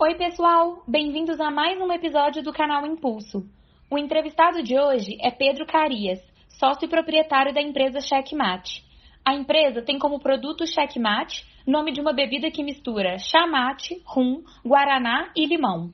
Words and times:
Oi, 0.00 0.14
pessoal! 0.14 0.84
Bem-vindos 0.86 1.40
a 1.40 1.50
mais 1.50 1.76
um 1.80 1.90
episódio 1.92 2.40
do 2.40 2.52
canal 2.52 2.86
Impulso. 2.86 3.44
O 3.90 3.98
entrevistado 3.98 4.62
de 4.62 4.78
hoje 4.78 5.18
é 5.20 5.28
Pedro 5.28 5.66
Carias, 5.66 6.20
sócio 6.48 6.86
e 6.86 6.88
proprietário 6.88 7.52
da 7.52 7.60
empresa 7.60 8.00
Checkmate. 8.00 8.84
A 9.24 9.34
empresa 9.34 9.82
tem 9.82 9.98
como 9.98 10.20
produto 10.20 10.64
Checkmate, 10.68 11.44
nome 11.66 11.90
de 11.90 12.00
uma 12.00 12.12
bebida 12.12 12.48
que 12.48 12.62
mistura 12.62 13.18
chamate, 13.18 14.00
rum, 14.06 14.44
guaraná 14.64 15.32
e 15.34 15.44
limão. 15.46 15.92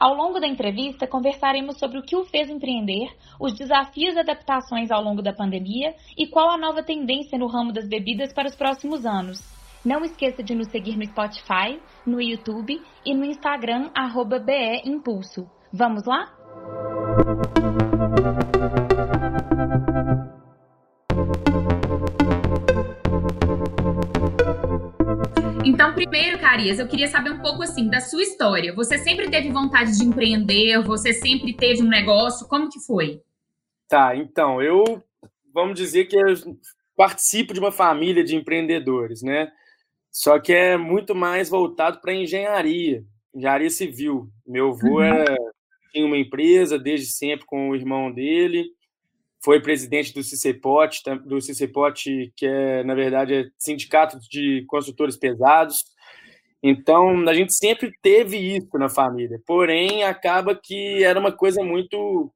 Ao 0.00 0.14
longo 0.14 0.40
da 0.40 0.48
entrevista, 0.48 1.06
conversaremos 1.06 1.78
sobre 1.78 2.00
o 2.00 2.02
que 2.02 2.16
o 2.16 2.24
fez 2.24 2.50
empreender, 2.50 3.08
os 3.38 3.56
desafios 3.56 4.16
e 4.16 4.18
adaptações 4.18 4.90
ao 4.90 5.00
longo 5.00 5.22
da 5.22 5.32
pandemia 5.32 5.94
e 6.16 6.26
qual 6.26 6.50
a 6.50 6.58
nova 6.58 6.82
tendência 6.82 7.38
no 7.38 7.46
ramo 7.46 7.72
das 7.72 7.88
bebidas 7.88 8.32
para 8.32 8.48
os 8.48 8.56
próximos 8.56 9.06
anos. 9.06 9.57
Não 9.88 10.04
esqueça 10.04 10.42
de 10.42 10.54
nos 10.54 10.68
seguir 10.68 10.98
no 10.98 11.06
Spotify, 11.06 11.80
no 12.04 12.20
YouTube 12.20 12.78
e 13.06 13.14
no 13.14 13.24
Instagram, 13.24 13.88
arroba 13.94 14.38
BE 14.38 14.82
Impulso. 14.84 15.50
Vamos 15.72 16.04
lá? 16.04 16.30
Então, 25.64 25.94
primeiro, 25.94 26.38
Carias, 26.38 26.78
eu 26.78 26.86
queria 26.86 27.08
saber 27.08 27.30
um 27.30 27.40
pouco 27.40 27.62
assim 27.62 27.88
da 27.88 28.02
sua 28.02 28.20
história. 28.20 28.74
Você 28.74 28.98
sempre 28.98 29.30
teve 29.30 29.50
vontade 29.50 29.96
de 29.96 30.04
empreender? 30.04 30.82
Você 30.82 31.14
sempre 31.14 31.54
teve 31.54 31.82
um 31.82 31.88
negócio? 31.88 32.46
Como 32.46 32.68
que 32.68 32.78
foi? 32.86 33.22
Tá, 33.88 34.14
então, 34.14 34.60
eu 34.60 35.02
vamos 35.54 35.78
dizer 35.78 36.04
que 36.04 36.16
eu 36.18 36.26
participo 36.94 37.54
de 37.54 37.60
uma 37.60 37.72
família 37.72 38.22
de 38.22 38.36
empreendedores, 38.36 39.22
né? 39.22 39.50
Só 40.18 40.38
que 40.40 40.52
é 40.52 40.76
muito 40.76 41.14
mais 41.14 41.48
voltado 41.48 42.00
para 42.00 42.12
engenharia, 42.12 43.04
engenharia 43.32 43.70
civil. 43.70 44.28
Meu 44.44 44.70
avô 44.70 44.96
uhum. 44.96 45.02
era, 45.02 45.36
tinha 45.92 46.04
uma 46.04 46.18
empresa 46.18 46.76
desde 46.76 47.06
sempre 47.06 47.46
com 47.46 47.70
o 47.70 47.76
irmão 47.76 48.12
dele 48.12 48.66
foi 49.40 49.60
presidente 49.60 50.12
do 50.12 50.22
CICEPOT, 50.22 51.02
do 51.24 51.40
CICEPOT, 51.40 52.32
que 52.36 52.46
é, 52.46 52.82
na 52.82 52.94
verdade, 52.94 53.34
é 53.34 53.44
sindicato 53.56 54.18
de 54.28 54.64
construtores 54.66 55.16
pesados. 55.16 55.84
Então, 56.62 57.28
a 57.28 57.34
gente 57.34 57.54
sempre 57.54 57.92
teve 58.02 58.36
isso 58.36 58.76
na 58.76 58.88
família. 58.88 59.40
Porém, 59.46 60.02
acaba 60.02 60.58
que 60.60 61.04
era 61.04 61.20
uma 61.20 61.30
coisa 61.30 61.62
muito 61.62 62.32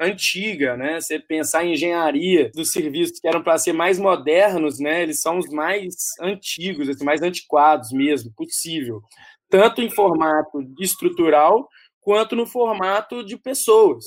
antiga, 0.00 0.76
né? 0.76 1.00
Você 1.00 1.18
pensar 1.18 1.64
em 1.64 1.72
engenharia 1.72 2.50
dos 2.54 2.72
serviços 2.72 3.20
que 3.20 3.28
eram 3.28 3.42
para 3.42 3.58
ser 3.58 3.72
mais 3.72 3.98
modernos, 3.98 4.78
né? 4.78 5.02
Eles 5.02 5.20
são 5.20 5.38
os 5.38 5.48
mais 5.50 5.94
antigos, 6.20 6.88
os 6.88 7.02
mais 7.02 7.22
antiquados 7.22 7.92
mesmo, 7.92 8.32
possível. 8.34 9.00
Tanto 9.48 9.82
em 9.82 9.90
formato 9.90 10.60
estrutural 10.80 11.68
quanto 12.00 12.36
no 12.36 12.46
formato 12.46 13.24
de 13.24 13.36
pessoas. 13.36 14.04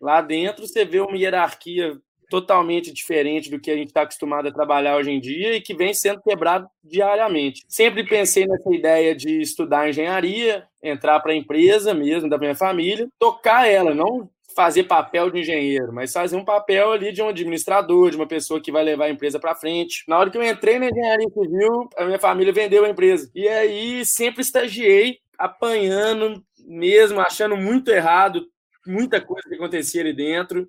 Lá 0.00 0.20
dentro 0.20 0.66
você 0.66 0.84
vê 0.84 1.00
uma 1.00 1.16
hierarquia 1.16 1.98
totalmente 2.30 2.92
diferente 2.92 3.50
do 3.50 3.60
que 3.60 3.70
a 3.70 3.76
gente 3.76 3.88
está 3.88 4.02
acostumado 4.02 4.48
a 4.48 4.52
trabalhar 4.52 4.96
hoje 4.96 5.10
em 5.10 5.20
dia 5.20 5.56
e 5.56 5.60
que 5.60 5.74
vem 5.74 5.92
sendo 5.92 6.22
quebrado 6.22 6.66
diariamente. 6.82 7.64
Sempre 7.68 8.04
pensei 8.04 8.46
nessa 8.46 8.72
ideia 8.72 9.14
de 9.14 9.40
estudar 9.40 9.88
engenharia, 9.88 10.64
entrar 10.82 11.18
para 11.20 11.32
a 11.32 11.36
empresa 11.36 11.92
mesmo 11.92 12.30
da 12.30 12.38
minha 12.38 12.54
família, 12.54 13.08
tocar 13.18 13.68
ela, 13.68 13.92
não 13.92 14.30
fazer 14.54 14.84
papel 14.84 15.30
de 15.30 15.40
engenheiro, 15.40 15.92
mas 15.92 16.12
fazer 16.12 16.36
um 16.36 16.44
papel 16.44 16.92
ali 16.92 17.12
de 17.12 17.22
um 17.22 17.28
administrador, 17.28 18.10
de 18.10 18.16
uma 18.16 18.26
pessoa 18.26 18.60
que 18.60 18.72
vai 18.72 18.82
levar 18.82 19.06
a 19.06 19.10
empresa 19.10 19.38
para 19.38 19.54
frente. 19.54 20.04
Na 20.08 20.18
hora 20.18 20.30
que 20.30 20.38
eu 20.38 20.42
entrei 20.42 20.78
na 20.78 20.88
engenharia 20.88 21.28
civil, 21.28 21.88
a 21.96 22.04
minha 22.04 22.18
família 22.18 22.52
vendeu 22.52 22.84
a 22.84 22.88
empresa. 22.88 23.30
E 23.34 23.48
aí 23.48 24.04
sempre 24.04 24.42
estagiei 24.42 25.18
apanhando 25.38 26.42
mesmo, 26.66 27.20
achando 27.20 27.56
muito 27.56 27.90
errado 27.90 28.44
muita 28.86 29.20
coisa 29.20 29.48
que 29.48 29.54
acontecia 29.54 30.00
ali 30.00 30.12
dentro, 30.12 30.68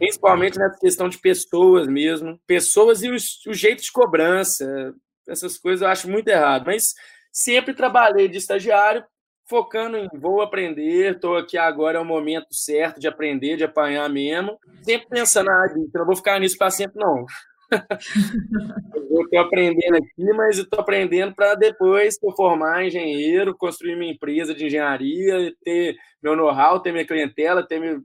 principalmente 0.00 0.58
nessa 0.58 0.80
questão 0.80 1.10
de 1.10 1.18
pessoas 1.18 1.86
mesmo. 1.86 2.40
Pessoas 2.46 3.02
e 3.02 3.10
os, 3.10 3.44
o 3.46 3.52
jeito 3.52 3.82
de 3.82 3.92
cobrança, 3.92 4.94
essas 5.28 5.58
coisas 5.58 5.82
eu 5.82 5.88
acho 5.88 6.10
muito 6.10 6.26
errado. 6.26 6.64
Mas 6.64 6.94
sempre 7.30 7.74
trabalhei 7.74 8.26
de 8.26 8.38
estagiário, 8.38 9.04
focando 9.46 9.98
em 9.98 10.08
vou 10.18 10.40
aprender, 10.40 11.16
estou 11.16 11.36
aqui 11.36 11.58
agora, 11.58 11.98
é 11.98 12.00
o 12.00 12.04
momento 12.04 12.46
certo 12.50 12.98
de 12.98 13.06
aprender, 13.06 13.58
de 13.58 13.64
apanhar 13.64 14.08
mesmo. 14.08 14.58
Sempre 14.82 15.06
pensando, 15.10 15.50
ah, 15.50 15.66
não 15.94 16.06
vou 16.06 16.16
ficar 16.16 16.40
nisso 16.40 16.56
para 16.56 16.70
sempre, 16.70 16.98
não. 16.98 17.26
eu 19.10 19.22
estou 19.22 19.38
aprendendo 19.38 19.96
aqui, 19.96 20.32
mas 20.34 20.56
estou 20.56 20.80
aprendendo 20.80 21.34
para 21.34 21.54
depois 21.54 22.16
eu 22.22 22.32
formar 22.32 22.86
engenheiro, 22.86 23.54
construir 23.54 23.96
minha 23.96 24.12
empresa 24.12 24.54
de 24.54 24.64
engenharia, 24.64 25.54
ter 25.62 25.94
meu 26.22 26.34
know-how, 26.34 26.80
ter 26.80 26.90
minha 26.90 27.06
clientela, 27.06 27.62
ter 27.62 27.78
meu, 27.78 28.00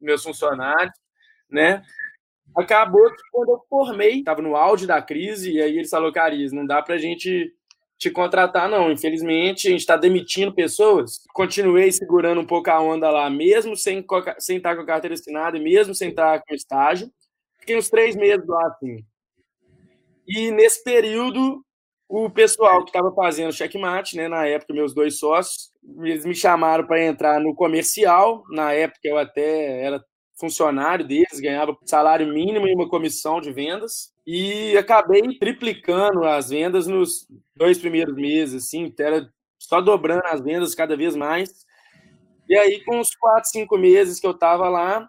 meus 0.00 0.22
funcionários, 0.22 0.92
né? 1.52 1.82
Acabou 2.56 3.10
que 3.10 3.22
quando 3.30 3.50
eu 3.50 3.60
formei, 3.68 4.18
estava 4.18 4.42
no 4.42 4.56
auge 4.56 4.86
da 4.86 5.00
crise, 5.00 5.52
e 5.52 5.62
aí 5.62 5.78
eles 5.78 5.90
falaram, 5.90 6.12
Cariz, 6.12 6.52
não 6.52 6.66
dá 6.66 6.82
para 6.82 6.96
a 6.96 6.98
gente 6.98 7.54
te 8.02 8.10
contratar, 8.10 8.68
não. 8.68 8.90
Infelizmente, 8.90 9.68
a 9.68 9.70
gente 9.70 9.80
está 9.80 9.96
demitindo 9.96 10.52
pessoas. 10.52 11.22
Continuei 11.32 11.92
segurando 11.92 12.40
um 12.40 12.46
pouco 12.46 12.68
a 12.70 12.80
onda 12.80 13.10
lá, 13.10 13.30
mesmo 13.30 13.76
sem, 13.76 14.04
sem 14.38 14.56
estar 14.56 14.74
com 14.74 14.82
a 14.82 14.86
carteira 14.86 15.14
assinada 15.14 15.58
mesmo 15.58 15.94
sem 15.94 16.10
estar 16.10 16.42
com 16.42 16.54
estágio. 16.54 17.10
Fiquei 17.60 17.78
uns 17.78 17.88
três 17.88 18.16
meses 18.16 18.44
lá, 18.46 18.66
assim. 18.66 19.04
E 20.26 20.50
nesse 20.50 20.82
período, 20.82 21.64
o 22.08 22.28
pessoal 22.28 22.82
que 22.82 22.90
estava 22.90 23.14
fazendo 23.14 23.52
checkmate, 23.52 24.16
né, 24.16 24.28
na 24.28 24.46
época, 24.46 24.74
meus 24.74 24.92
dois 24.92 25.18
sócios, 25.18 25.72
eles 26.00 26.26
me 26.26 26.34
chamaram 26.34 26.84
para 26.84 27.04
entrar 27.04 27.40
no 27.40 27.54
comercial. 27.54 28.42
Na 28.50 28.72
época, 28.72 29.00
eu 29.04 29.16
até 29.16 29.80
era 29.80 30.04
funcionário 30.42 31.06
deles, 31.06 31.38
ganhava 31.40 31.76
salário 31.84 32.26
mínimo 32.26 32.66
e 32.66 32.74
uma 32.74 32.88
comissão 32.88 33.40
de 33.40 33.52
vendas. 33.52 34.12
E 34.26 34.76
acabei 34.76 35.22
triplicando 35.38 36.24
as 36.24 36.50
vendas 36.50 36.88
nos 36.88 37.26
dois 37.56 37.78
primeiros 37.78 38.14
meses, 38.14 38.64
assim, 38.64 38.92
era 38.98 39.28
só 39.58 39.80
dobrando 39.80 40.26
as 40.26 40.40
vendas 40.40 40.74
cada 40.74 40.96
vez 40.96 41.14
mais. 41.14 41.64
E 42.48 42.56
aí, 42.56 42.84
com 42.84 42.98
uns 42.98 43.14
quatro, 43.14 43.48
cinco 43.48 43.78
meses 43.78 44.18
que 44.18 44.26
eu 44.26 44.32
estava 44.32 44.68
lá, 44.68 45.08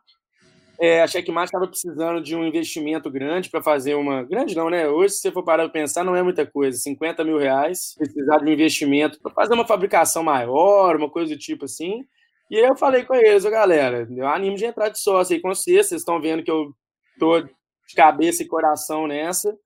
é, 0.80 1.02
a 1.02 1.08
Checkmate 1.08 1.48
estava 1.48 1.68
precisando 1.68 2.22
de 2.22 2.36
um 2.36 2.44
investimento 2.44 3.10
grande 3.10 3.50
para 3.50 3.64
fazer 3.64 3.96
uma. 3.96 4.24
Grande 4.24 4.56
não, 4.56 4.70
né? 4.70 4.88
Hoje, 4.88 5.16
se 5.16 5.22
você 5.22 5.32
for 5.32 5.44
parar 5.44 5.64
para 5.64 5.74
pensar, 5.74 6.04
não 6.04 6.16
é 6.16 6.22
muita 6.22 6.46
coisa. 6.46 6.78
50 6.78 7.24
mil 7.24 7.38
reais, 7.38 7.96
precisar 7.98 8.38
de 8.38 8.46
um 8.46 8.54
investimento 8.54 9.20
para 9.20 9.32
fazer 9.32 9.54
uma 9.54 9.68
fabricação 9.68 10.24
maior, 10.24 10.96
uma 10.96 11.10
coisa 11.10 11.34
do 11.34 11.40
tipo 11.40 11.66
assim. 11.66 12.06
E 12.54 12.58
aí 12.58 12.66
eu 12.66 12.78
falei 12.78 13.04
com 13.04 13.16
eles, 13.16 13.44
galera, 13.46 14.08
eu 14.16 14.28
animo 14.28 14.56
de 14.56 14.64
entrar 14.64 14.90
de 14.90 15.00
sócio 15.00 15.34
aí 15.34 15.42
com 15.42 15.50
vocês. 15.50 15.88
Vocês 15.88 16.02
estão 16.02 16.22
vendo 16.22 16.44
que 16.44 16.52
eu 16.52 16.72
tô 17.18 17.42
de 17.42 17.96
cabeça 17.96 18.44
e 18.44 18.48
coração 18.48 19.08
nessa. 19.08 19.58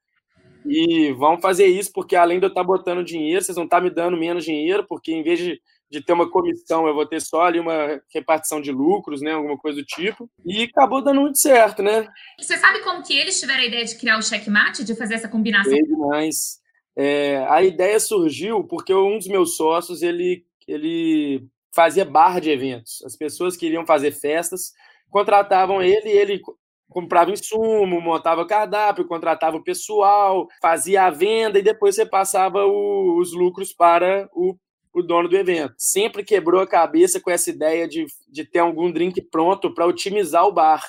E 0.65 1.11
vamos 1.11 1.41
fazer 1.41 1.65
isso, 1.65 1.91
porque 1.91 2.15
além 2.15 2.39
de 2.39 2.45
eu 2.45 2.47
estar 2.47 2.61
tá 2.61 2.65
botando 2.65 3.03
dinheiro, 3.03 3.43
vocês 3.43 3.57
vão 3.57 3.65
estar 3.65 3.79
tá 3.79 3.83
me 3.83 3.89
dando 3.89 4.15
menos 4.15 4.45
dinheiro, 4.45 4.85
porque 4.87 5.11
em 5.11 5.21
vez 5.21 5.37
de 5.37 5.61
de 5.89 6.01
ter 6.01 6.11
uma 6.11 6.29
comissão, 6.29 6.85
eu 6.85 6.93
vou 6.93 7.05
ter 7.05 7.21
só 7.21 7.43
ali 7.43 7.59
uma 7.61 8.01
repartição 8.13 8.59
de 8.59 8.73
lucros, 8.73 9.21
né, 9.21 9.31
alguma 9.31 9.57
coisa 9.57 9.79
do 9.79 9.85
tipo. 9.85 10.29
E 10.45 10.63
acabou 10.63 11.01
dando 11.01 11.21
muito 11.21 11.37
certo, 11.37 11.81
né? 11.81 12.05
Você 12.37 12.57
sabe 12.57 12.83
como 12.83 13.01
que 13.01 13.17
eles 13.17 13.39
tiveram 13.39 13.61
a 13.61 13.65
ideia 13.65 13.85
de 13.85 13.97
criar 13.97 14.17
o 14.17 14.21
checkmate, 14.21 14.83
de 14.83 14.95
fazer 14.95 15.13
essa 15.13 15.29
combinação? 15.29 15.71
Sei 15.71 15.81
demais. 15.83 16.59
É, 16.93 17.45
a 17.47 17.63
ideia 17.63 17.97
surgiu 18.01 18.65
porque 18.65 18.93
um 18.93 19.17
dos 19.17 19.29
meus 19.29 19.55
sócios, 19.55 20.01
ele, 20.01 20.45
ele 20.67 21.47
fazia 21.77 22.03
bar 22.03 22.41
de 22.41 22.49
eventos. 22.49 23.03
As 23.05 23.15
pessoas 23.15 23.55
queriam 23.55 23.85
fazer 23.85 24.09
festas, 24.11 24.73
contratavam 25.11 25.79
ele 25.79 26.09
e 26.09 26.17
ele 26.17 26.41
comprava 26.89 27.29
insumo, 27.29 28.01
montava 28.01 28.47
cardápio, 28.47 29.07
contratava 29.07 29.57
o 29.57 29.63
pessoal, 29.63 30.47
fazia 30.59 31.03
a 31.03 31.11
venda 31.11 31.59
e 31.59 31.61
depois 31.61 31.93
você 31.93 32.05
passava 32.05 32.65
o, 32.65 33.19
os 33.19 33.31
lucros 33.31 33.71
para 33.71 34.27
o 34.33 34.57
o 34.97 35.03
dono 35.03 35.29
do 35.29 35.37
evento. 35.37 35.75
Sempre 35.77 36.23
quebrou 36.23 36.59
a 36.59 36.65
cabeça 36.65 37.21
com 37.21 37.29
essa 37.29 37.51
ideia 37.51 37.87
de, 37.87 38.07
de 38.27 38.43
ter 38.43 38.57
algum 38.57 38.91
drink 38.91 39.21
pronto 39.21 39.71
para 39.71 39.85
otimizar 39.85 40.43
o 40.45 40.51
bar. 40.51 40.83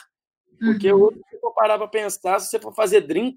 Porque 0.59 0.91
uhum. 0.91 1.03
hoje, 1.03 1.21
se 1.29 1.39
for 1.39 1.53
parar 1.53 1.77
para 1.77 1.89
pensar, 1.89 2.41
se 2.41 2.49
você 2.49 2.59
for 2.59 2.75
fazer 2.75 3.03
drink, 3.03 3.37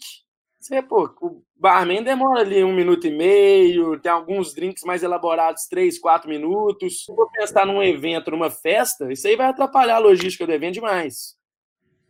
você, 0.66 0.82
pô, 0.82 1.14
o 1.22 1.44
barman 1.56 2.04
demora 2.04 2.42
ali 2.42 2.64
um 2.64 2.74
minuto 2.74 3.08
e 3.08 3.12
meio, 3.12 4.00
tem 4.00 4.12
alguns 4.12 4.54
drinks 4.54 4.84
mais 4.84 5.04
elaborados, 5.04 5.68
três, 5.68 6.00
quatro 6.00 6.30
minutos. 6.30 7.06
Se 7.06 7.16
for 7.16 7.30
pensar 7.32 7.66
num 7.66 7.82
evento, 7.84 8.32
numa 8.32 8.50
festa, 8.50 9.12
isso 9.12 9.28
aí 9.28 9.36
vai 9.36 9.48
atrapalhar 9.48 9.96
a 9.96 10.00
logística 10.00 10.46
do 10.46 10.54
evento 10.54 10.76
demais 10.76 11.40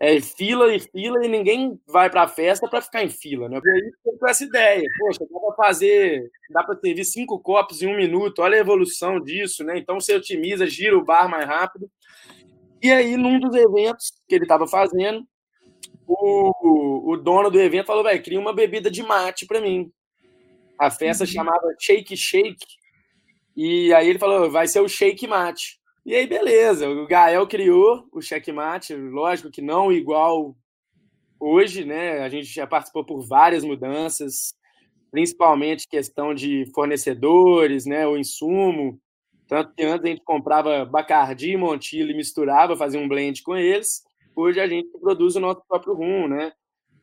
é 0.03 0.19
fila 0.19 0.73
e 0.73 0.79
fila 0.79 1.23
e 1.23 1.29
ninguém 1.29 1.79
vai 1.87 2.09
para 2.09 2.23
a 2.23 2.27
festa 2.27 2.67
para 2.67 2.81
ficar 2.81 3.03
em 3.03 3.09
fila, 3.09 3.47
né? 3.47 3.61
E 3.63 3.69
aí 3.69 3.91
com 4.17 4.27
essa 4.27 4.43
ideia, 4.43 4.81
poxa, 4.97 5.19
dá 5.19 5.39
para 5.39 5.55
fazer, 5.55 6.31
dá 6.49 6.63
para 6.63 6.79
servir 6.79 7.05
cinco 7.05 7.39
copos 7.39 7.83
em 7.83 7.87
um 7.87 7.95
minuto, 7.95 8.41
olha 8.41 8.57
a 8.57 8.61
evolução 8.61 9.19
disso, 9.19 9.63
né? 9.63 9.77
Então 9.77 9.99
você 9.99 10.15
otimiza, 10.15 10.65
gira 10.65 10.97
o 10.97 11.05
bar 11.05 11.29
mais 11.29 11.45
rápido. 11.45 11.87
E 12.81 12.91
aí, 12.91 13.15
num 13.15 13.39
dos 13.39 13.55
eventos 13.55 14.11
que 14.27 14.33
ele 14.33 14.45
estava 14.45 14.67
fazendo, 14.67 15.23
o, 16.07 17.11
o 17.11 17.17
dono 17.17 17.49
do 17.49 17.59
evento 17.59 17.87
falou, 17.87 18.03
velho, 18.03 18.23
cria 18.23 18.39
uma 18.39 18.53
bebida 18.53 18.89
de 18.89 19.03
mate 19.03 19.45
para 19.45 19.61
mim. 19.61 19.91
A 20.79 20.89
festa 20.89 21.23
uhum. 21.23 21.29
chamava 21.29 21.75
Shake 21.79 22.17
Shake, 22.17 22.65
E 23.55 23.93
aí 23.93 24.09
ele 24.09 24.19
falou, 24.19 24.49
vai 24.49 24.67
ser 24.67 24.79
o 24.79 24.87
Shake 24.87 25.27
Mate. 25.27 25.79
E 26.03 26.15
aí, 26.15 26.25
beleza, 26.25 26.89
o 26.89 27.05
Gael 27.05 27.45
criou 27.45 28.07
o 28.11 28.21
checkmate, 28.21 28.95
lógico 28.95 29.51
que 29.51 29.61
não 29.61 29.91
igual 29.91 30.55
hoje, 31.39 31.85
né? 31.85 32.21
A 32.21 32.29
gente 32.29 32.47
já 32.47 32.65
participou 32.65 33.05
por 33.05 33.21
várias 33.21 33.63
mudanças, 33.63 34.51
principalmente 35.11 35.87
questão 35.87 36.33
de 36.33 36.65
fornecedores, 36.73 37.85
né? 37.85 38.07
O 38.07 38.17
insumo. 38.17 38.99
Tanto 39.47 39.75
que 39.75 39.83
antes 39.83 40.03
a 40.03 40.07
gente 40.07 40.23
comprava 40.23 40.85
Bacardi 40.85 41.51
e 41.51 41.57
Montilo 41.57 42.09
e 42.09 42.15
misturava, 42.15 42.75
fazia 42.75 42.99
um 42.99 43.07
blend 43.07 43.43
com 43.43 43.55
eles. 43.55 44.03
Hoje 44.35 44.59
a 44.59 44.67
gente 44.67 44.89
produz 44.99 45.35
o 45.35 45.39
nosso 45.39 45.61
próprio 45.67 45.93
rum, 45.93 46.27
né? 46.27 46.53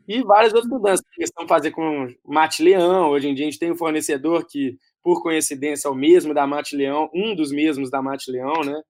E 0.07 0.23
várias 0.23 0.55
outras 0.55 0.71
mudanças 0.71 1.05
que 1.13 1.23
estão 1.23 1.47
fazer 1.47 1.71
com 1.71 2.09
Mate 2.25 2.63
Leão. 2.63 3.11
Hoje 3.11 3.29
em 3.29 3.35
dia 3.35 3.47
a 3.47 3.51
gente 3.51 3.59
tem 3.59 3.71
um 3.71 3.77
fornecedor 3.77 4.47
que 4.47 4.79
por 5.03 5.23
coincidência, 5.23 5.89
é 5.89 5.91
o 5.91 5.95
mesmo 5.95 6.35
da 6.35 6.47
Mate 6.47 6.77
Leão, 6.77 7.11
um 7.15 7.35
dos 7.35 7.51
mesmos 7.51 7.91
da 7.91 8.03
Mate 8.03 8.31
Leão, 8.31 8.61
né? 8.65 8.83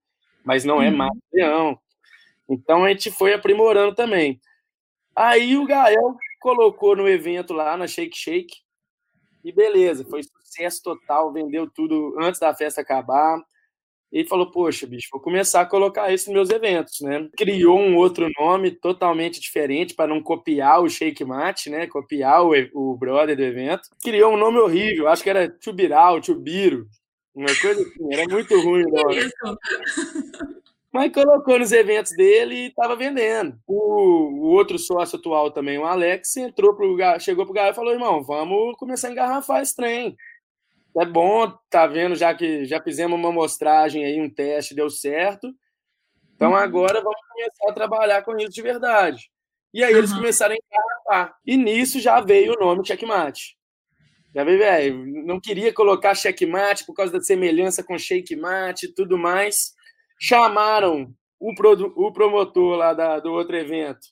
Mas 0.45 0.65
não 0.65 0.83
é 0.83 0.89
uhum. 0.89 0.97
Mate 0.97 1.19
Leão. 1.33 1.79
Então 2.49 2.85
a 2.85 2.89
gente 2.89 3.11
foi 3.11 3.35
aprimorando 3.35 3.95
também. 3.95 4.41
Aí 5.15 5.57
o 5.57 5.67
Gael 5.67 6.17
colocou 6.41 6.97
no 6.97 7.09
evento 7.09 7.53
lá 7.53 7.77
na 7.77 7.87
Shake 7.87 8.17
Shake 8.17 8.57
e 9.45 9.53
beleza, 9.53 10.05
foi 10.05 10.23
sucesso 10.23 10.83
total, 10.83 11.33
vendeu 11.33 11.69
tudo 11.71 12.17
antes 12.19 12.41
da 12.41 12.55
festa 12.55 12.81
acabar. 12.81 13.41
E 14.11 14.25
falou: 14.25 14.51
Poxa, 14.51 14.87
bicho, 14.87 15.09
vou 15.13 15.21
começar 15.21 15.61
a 15.61 15.67
colocar 15.67 16.13
isso 16.13 16.33
nos 16.33 16.35
meus 16.35 16.51
eventos, 16.51 17.01
né? 17.01 17.29
Criou 17.37 17.79
um 17.79 17.97
outro 17.97 18.27
nome 18.39 18.71
totalmente 18.71 19.39
diferente 19.41 19.95
para 19.95 20.13
não 20.13 20.23
copiar 20.23 20.83
o 20.83 20.89
Shake 20.89 21.25
Mate, 21.25 21.69
né? 21.69 21.87
Copiar 21.87 22.45
o, 22.45 22.53
o 22.73 22.97
brother 22.97 23.37
do 23.37 23.43
evento. 23.43 23.83
Criou 24.03 24.33
um 24.33 24.39
nome 24.39 24.59
horrível, 24.59 25.09
acho 25.09 25.23
que 25.23 25.31
era 25.31 25.51
Tubiral, 25.51 26.21
Tubiro, 26.21 26.87
uma 27.35 27.55
coisa 27.61 27.81
assim, 27.81 28.13
era 28.13 28.25
muito 28.29 28.61
ruim. 28.61 28.85
Mas 30.91 31.13
colocou 31.13 31.59
nos 31.59 31.71
eventos 31.71 32.13
dele 32.13 32.55
e 32.55 32.67
estava 32.69 32.97
vendendo. 32.97 33.59
O, 33.67 33.75
o, 33.75 34.49
outro 34.49 34.79
sócio 34.79 35.19
atual 35.19 35.51
também, 35.51 35.79
o 35.79 35.85
Alex, 35.85 36.37
entrou 36.39 36.75
pro 36.75 36.97
chegou 37.21 37.45
pro 37.45 37.55
Gael 37.55 37.73
e 37.73 37.75
falou: 37.75 37.93
irmão, 37.93 38.25
vamos 38.25 38.75
começar 38.77 39.09
a 39.09 39.13
engarrafar 39.13 39.63
esse 39.63 39.77
trem 39.77 40.17
é 40.97 41.05
bom, 41.05 41.53
tá 41.71 41.87
vendo, 41.87 42.17
já 42.17 42.35
que 42.35 42.65
já 42.65 42.83
fizemos 42.83 43.19
uma 43.19 43.29
amostragem 43.29 44.05
aí, 44.05 44.21
um 44.21 44.31
teste, 44.31 44.75
deu 44.75 44.89
certo. 44.91 45.53
Então 46.35 46.51
uhum. 46.51 46.57
agora 46.57 47.01
vamos 47.01 47.21
começar 47.29 47.71
a 47.71 47.73
trabalhar 47.73 48.23
com 48.23 48.37
isso 48.37 48.51
de 48.51 48.63
verdade. 48.63 49.31
E 49.73 49.85
aí 49.85 49.93
uhum. 49.93 49.99
eles 49.99 50.13
começaram 50.13 50.55
a 50.55 50.57
encarnar. 50.57 51.37
E 51.47 51.57
nisso 51.57 52.01
já 52.01 52.21
veio 52.21 52.55
o 52.55 52.61
nome 52.61 52.87
Checkmate. 52.87 53.57
Já 54.35 54.45
veio, 54.45 54.59
velho, 54.59 55.07
não 55.25 55.41
queria 55.41 55.73
colocar 55.73 56.15
Checkmate 56.15 56.85
por 56.85 56.95
causa 56.95 57.13
da 57.13 57.21
semelhança 57.21 57.83
com 57.83 57.99
Shakemate 57.99 58.87
e 58.87 58.95
tudo 58.95 59.19
mais. 59.19 59.75
Chamaram 60.21 61.13
o, 61.41 61.53
o 61.97 62.13
promotor 62.13 62.77
lá 62.77 62.93
da, 62.93 63.21
do 63.21 63.33
outro 63.33 63.57
evento 63.57 64.07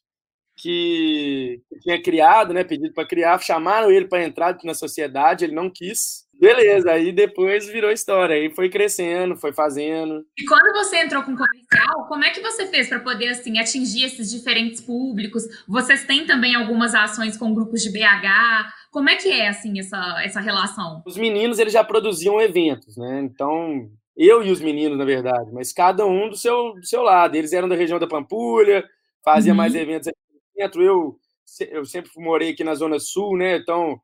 que 0.57 1.61
tinha 1.83 2.03
criado, 2.03 2.55
né, 2.55 2.65
pedido 2.65 2.95
para 2.95 3.07
criar, 3.07 3.39
chamaram 3.41 3.91
ele 3.91 4.09
para 4.09 4.25
entrar 4.25 4.57
na 4.65 4.73
sociedade, 4.73 5.45
ele 5.45 5.55
não 5.55 5.71
quis. 5.71 6.26
Beleza, 6.39 6.93
aí 6.93 7.13
depois 7.13 7.67
virou 7.67 7.91
história, 7.91 8.37
aí 8.37 8.55
foi 8.55 8.69
crescendo, 8.69 9.37
foi 9.37 9.53
fazendo. 9.53 10.25
E 10.39 10.45
quando 10.45 10.73
você 10.75 10.99
entrou 10.99 11.23
com 11.23 11.35
comercial, 11.35 12.07
como 12.09 12.25
é 12.25 12.31
que 12.31 12.41
você 12.41 12.67
fez 12.67 12.89
para 12.89 13.01
poder 13.01 13.29
assim 13.29 13.59
atingir 13.59 14.05
esses 14.05 14.31
diferentes 14.31 14.81
públicos? 14.81 15.45
Vocês 15.67 16.05
têm 16.05 16.27
também 16.27 16.55
algumas 16.55 16.95
ações 16.95 17.37
com 17.37 17.55
grupos 17.55 17.83
de 17.83 17.91
BH? 17.91 18.71
Como 18.91 19.09
é 19.09 19.17
que 19.17 19.31
é 19.31 19.49
assim 19.49 19.79
essa, 19.79 20.23
essa 20.23 20.41
relação? 20.41 21.03
Os 21.07 21.17
meninos 21.17 21.59
eles 21.59 21.73
já 21.73 21.83
produziam 21.83 22.41
eventos, 22.41 22.97
né? 22.97 23.21
Então, 23.23 23.91
eu 24.17 24.43
e 24.43 24.51
os 24.51 24.61
meninos, 24.61 24.99
na 24.99 25.05
verdade, 25.05 25.51
mas 25.53 25.73
cada 25.73 26.07
um 26.07 26.29
do 26.29 26.37
seu, 26.37 26.75
do 26.75 26.87
seu 26.87 27.03
lado. 27.03 27.35
Eles 27.35 27.53
eram 27.53 27.69
da 27.69 27.75
região 27.75 27.99
da 27.99 28.07
Pampulha, 28.07 28.85
fazia 29.25 29.53
uhum. 29.53 29.57
mais 29.57 29.75
eventos 29.75 30.09
aqui 30.09 30.19
dentro. 30.55 30.83
Eu, 30.83 31.19
eu 31.71 31.85
sempre 31.85 32.11
morei 32.17 32.51
aqui 32.51 32.63
na 32.63 32.75
Zona 32.75 32.99
Sul, 32.99 33.37
né? 33.37 33.57
Então, 33.57 34.01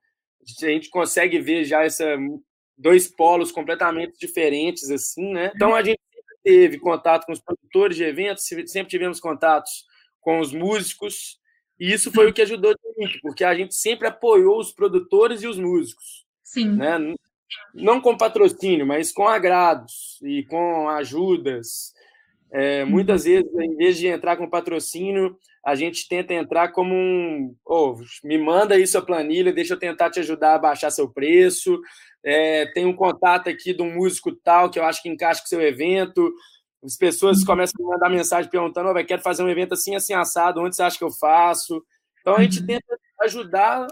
a 0.63 0.69
gente 0.69 0.91
consegue 0.91 1.39
ver 1.41 1.65
já 1.65 1.85
essa 1.85 2.17
dois 2.77 3.07
polos 3.07 3.53
completamente 3.53 4.19
diferentes 4.19 4.91
assim, 4.91 5.33
né? 5.33 5.53
Então 5.55 5.75
a 5.75 5.83
gente 5.83 6.01
sempre 6.13 6.37
teve 6.43 6.79
contato 6.79 7.27
com 7.27 7.33
os 7.33 7.41
produtores 7.41 7.97
de 7.97 8.05
eventos, 8.05 8.45
sempre 8.45 8.91
tivemos 8.91 9.21
contatos 9.21 9.85
com 10.21 10.41
os 10.41 10.53
músicos, 10.53 11.39
e 11.79 11.93
isso 11.93 12.13
foi 12.13 12.29
o 12.29 12.33
que 12.33 12.43
ajudou 12.43 12.75
muito, 12.97 13.19
porque 13.23 13.45
a 13.45 13.55
gente 13.55 13.75
sempre 13.75 14.07
apoiou 14.07 14.59
os 14.59 14.73
produtores 14.73 15.43
e 15.43 15.49
os 15.49 15.59
músicos. 15.59 16.25
Sim. 16.45 16.77
Né? 16.77 17.15
Não 17.75 18.01
com 18.01 18.17
patrocínio, 18.17 18.87
mas 18.87 19.13
com 19.13 19.27
agrados 19.27 20.19
e 20.23 20.45
com 20.45 20.89
ajudas. 20.89 21.93
É, 22.53 22.85
muitas 22.85 23.25
vezes, 23.25 23.51
em 23.55 23.75
vez 23.77 23.99
de 23.99 24.07
entrar 24.07 24.37
com 24.37 24.49
patrocínio, 24.49 25.37
a 25.65 25.75
gente 25.75 26.09
tenta 26.09 26.35
entrar 26.35 26.73
como 26.73 26.95
um. 26.95 27.55
Oh, 27.65 27.97
me 28.25 28.37
manda 28.37 28.75
aí 28.75 28.87
sua 28.87 29.03
planilha, 29.03 29.53
deixa 29.53 29.75
eu 29.75 29.79
tentar 29.79 30.11
te 30.11 30.21
ajudar 30.21 30.55
a 30.55 30.59
baixar 30.59 30.91
seu 30.91 31.09
preço. 31.09 31.81
É, 32.25 32.67
tem 32.73 32.85
um 32.85 32.95
contato 32.95 33.49
aqui 33.49 33.73
de 33.73 33.83
um 33.83 33.95
músico 33.95 34.35
tal 34.35 34.71
que 34.71 34.79
eu 34.79 34.85
acho 34.85 35.03
que 35.03 35.09
encaixa 35.09 35.41
com 35.41 35.47
seu 35.47 35.61
evento. 35.61 36.33
As 36.85 36.97
pessoas 36.97 37.41
uhum. 37.41 37.47
começam 37.47 37.87
a 37.87 37.91
mandar 37.93 38.09
mensagem 38.09 38.51
perguntando: 38.51 38.91
oh, 38.91 39.05
quero 39.05 39.23
fazer 39.23 39.43
um 39.43 39.49
evento 39.49 39.75
assim, 39.75 39.95
assim, 39.95 40.15
assado, 40.15 40.61
onde 40.61 40.75
você 40.75 40.83
acha 40.83 40.99
que 40.99 41.05
eu 41.05 41.13
faço? 41.13 41.83
Então 42.21 42.37
a 42.37 42.43
gente 42.43 42.61
uhum. 42.61 42.67
tenta 42.67 42.99
ajudar 43.23 43.87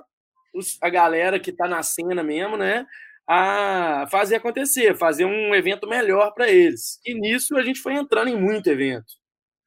os, 0.54 0.76
a 0.82 0.88
galera 0.88 1.38
que 1.38 1.50
está 1.50 1.68
na 1.68 1.82
cena 1.82 2.22
mesmo, 2.22 2.56
né? 2.56 2.86
a 3.32 4.08
fazer 4.10 4.34
acontecer, 4.34 4.96
fazer 4.96 5.24
um 5.24 5.54
evento 5.54 5.88
melhor 5.88 6.32
para 6.34 6.50
eles. 6.50 6.98
E 7.06 7.14
nisso 7.14 7.56
a 7.56 7.62
gente 7.62 7.78
foi 7.78 7.94
entrando 7.94 8.26
em 8.26 8.36
muito 8.36 8.68
evento. 8.68 9.06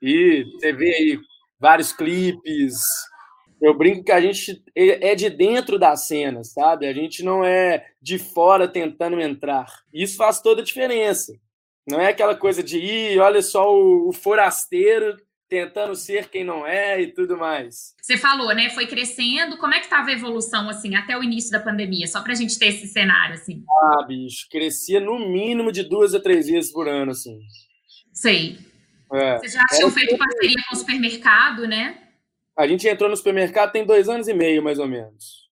E 0.02 0.44
você 0.56 0.74
vê 0.74 0.94
aí 0.94 1.20
vários 1.64 1.94
clipes. 1.94 2.74
Eu 3.62 3.74
brinco 3.74 4.04
que 4.04 4.12
a 4.12 4.20
gente 4.20 4.62
é 4.76 5.16
de 5.16 5.30
dentro 5.30 5.80
da 5.80 5.96
cena, 5.96 6.44
sabe? 6.44 6.86
A 6.86 6.94
gente 6.94 7.24
não 7.24 7.46
é 7.46 7.86
de 8.02 8.20
fora 8.20 8.68
tentando 8.68 9.22
entrar. 9.22 9.68
Isso 9.94 10.18
faz 10.18 10.42
toda 10.42 10.62
a 10.62 10.66
diferença. 10.66 11.32
Não 11.90 12.02
é 12.02 12.10
aquela 12.10 12.36
coisa 12.36 12.62
de 12.62 12.78
ir, 12.78 13.20
olha 13.20 13.42
só 13.42 13.74
o, 13.74 14.10
o 14.10 14.14
forasteiro 14.14 15.16
tentando 15.48 15.96
ser 15.96 16.30
quem 16.30 16.44
não 16.44 16.68
é 16.68 17.02
e 17.02 17.14
tudo 17.14 17.38
mais. 17.38 17.94
Você 18.02 18.18
falou, 18.18 18.54
né? 18.54 18.70
Foi 18.72 18.86
crescendo. 18.86 19.58
Como 19.58 19.74
é 19.74 19.80
que 19.80 19.86
estava 19.86 20.10
a 20.10 20.14
evolução, 20.14 20.68
assim, 20.68 20.96
até 20.96 21.18
o 21.18 21.24
início 21.24 21.52
da 21.52 21.60
pandemia? 21.60 22.08
Só 22.08 22.22
para 22.22 22.34
a 22.34 22.36
gente 22.36 22.60
ter 22.60 22.68
esse 22.68 22.88
cenário, 22.88 23.36
assim. 23.36 23.64
Ah, 23.70 24.06
bicho, 24.06 24.48
crescia 24.52 25.00
no 25.00 25.18
mínimo 25.20 25.72
de 25.72 25.84
duas 25.84 26.14
a 26.14 26.20
três 26.20 26.48
vezes 26.48 26.72
por 26.74 26.90
ano, 26.90 27.12
assim. 27.12 27.40
Sei. 28.12 28.73
É. 29.14 29.38
Vocês 29.38 29.54
já 29.54 29.66
tinham 29.68 29.92
feito 29.92 30.18
parceria 30.18 30.56
com 30.68 30.76
o 30.76 30.80
supermercado, 30.80 31.68
né? 31.68 32.00
A 32.58 32.68
gente 32.68 32.88
entrou 32.88 33.10
no 33.10 33.18
supermercado 33.18 33.72
tem 33.72 33.86
dois 33.86 34.10
anos 34.10 34.28
e 34.28 34.34
meio, 34.34 34.64
mais 34.64 34.80
ou 34.80 34.88
menos. 34.88 35.44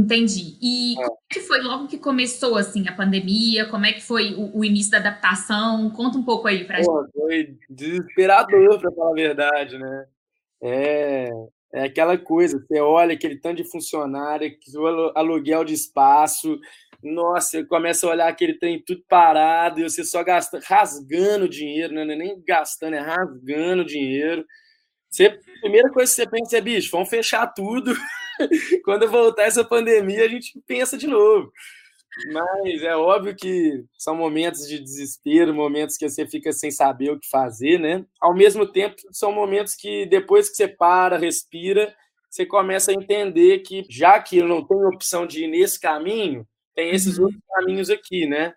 Entendi. 0.00 0.56
E 0.62 0.92
é. 0.92 1.04
como 1.04 1.18
é 1.30 1.34
que 1.34 1.40
foi 1.40 1.60
logo 1.60 1.88
que 1.88 1.98
começou 1.98 2.56
assim 2.56 2.86
a 2.88 2.94
pandemia? 2.94 3.68
Como 3.68 3.84
é 3.84 3.92
que 3.92 4.00
foi 4.00 4.34
o, 4.34 4.58
o 4.58 4.64
início 4.64 4.92
da 4.92 4.98
adaptação? 4.98 5.90
Conta 5.90 6.16
um 6.16 6.24
pouco 6.24 6.46
aí 6.46 6.64
pra 6.64 6.80
Pô, 6.82 7.02
gente. 7.02 7.12
Foi 7.12 7.58
desesperador, 7.68 8.80
para 8.80 8.92
falar 8.92 9.10
a 9.10 9.14
verdade, 9.14 9.76
né? 9.76 10.06
É, 10.62 11.30
é 11.72 11.84
aquela 11.84 12.16
coisa, 12.16 12.58
você 12.58 12.80
olha 12.80 13.14
aquele 13.14 13.36
tanto 13.36 13.62
de 13.62 13.70
funcionário, 13.70 14.56
aluguel 15.14 15.64
de 15.64 15.74
espaço, 15.74 16.58
nossa, 17.02 17.64
começa 17.64 18.06
a 18.06 18.10
olhar 18.10 18.28
aquele 18.28 18.54
trem 18.54 18.82
tudo 18.84 19.04
parado 19.08 19.80
e 19.80 19.84
você 19.84 20.04
só 20.04 20.22
gasta, 20.24 20.60
rasgando 20.64 21.48
dinheiro, 21.48 21.94
né? 21.94 22.04
não 22.04 22.14
é 22.14 22.16
nem 22.16 22.42
gastando, 22.46 22.94
é 22.94 23.00
rasgando 23.00 23.84
dinheiro. 23.84 24.44
Você, 25.08 25.26
a 25.26 25.60
primeira 25.60 25.90
coisa 25.90 26.10
que 26.10 26.16
você 26.16 26.28
pensa 26.28 26.58
é, 26.58 26.60
bicho, 26.60 26.90
vamos 26.90 27.08
fechar 27.08 27.46
tudo. 27.48 27.94
Quando 28.84 29.08
voltar 29.08 29.44
essa 29.44 29.64
pandemia, 29.64 30.24
a 30.24 30.28
gente 30.28 30.60
pensa 30.66 30.98
de 30.98 31.06
novo. 31.06 31.52
Mas 32.32 32.82
é 32.82 32.96
óbvio 32.96 33.34
que 33.36 33.84
são 33.96 34.16
momentos 34.16 34.66
de 34.66 34.78
desespero, 34.78 35.54
momentos 35.54 35.96
que 35.96 36.08
você 36.08 36.26
fica 36.26 36.52
sem 36.52 36.70
saber 36.70 37.10
o 37.10 37.18
que 37.18 37.28
fazer, 37.28 37.78
né? 37.78 38.04
Ao 38.20 38.34
mesmo 38.34 38.66
tempo, 38.66 38.96
são 39.12 39.32
momentos 39.32 39.74
que 39.74 40.06
depois 40.06 40.48
que 40.48 40.56
você 40.56 40.68
para, 40.68 41.16
respira, 41.16 41.94
você 42.28 42.44
começa 42.44 42.90
a 42.90 42.94
entender 42.94 43.60
que 43.60 43.84
já 43.88 44.20
que 44.20 44.38
eu 44.38 44.48
não 44.48 44.64
tenho 44.64 44.88
opção 44.88 45.26
de 45.26 45.44
ir 45.44 45.48
nesse 45.48 45.80
caminho, 45.80 46.46
tem 46.74 46.90
esses 46.90 47.18
uhum. 47.18 47.24
outros 47.24 47.42
caminhos 47.54 47.90
aqui, 47.90 48.26
né? 48.26 48.54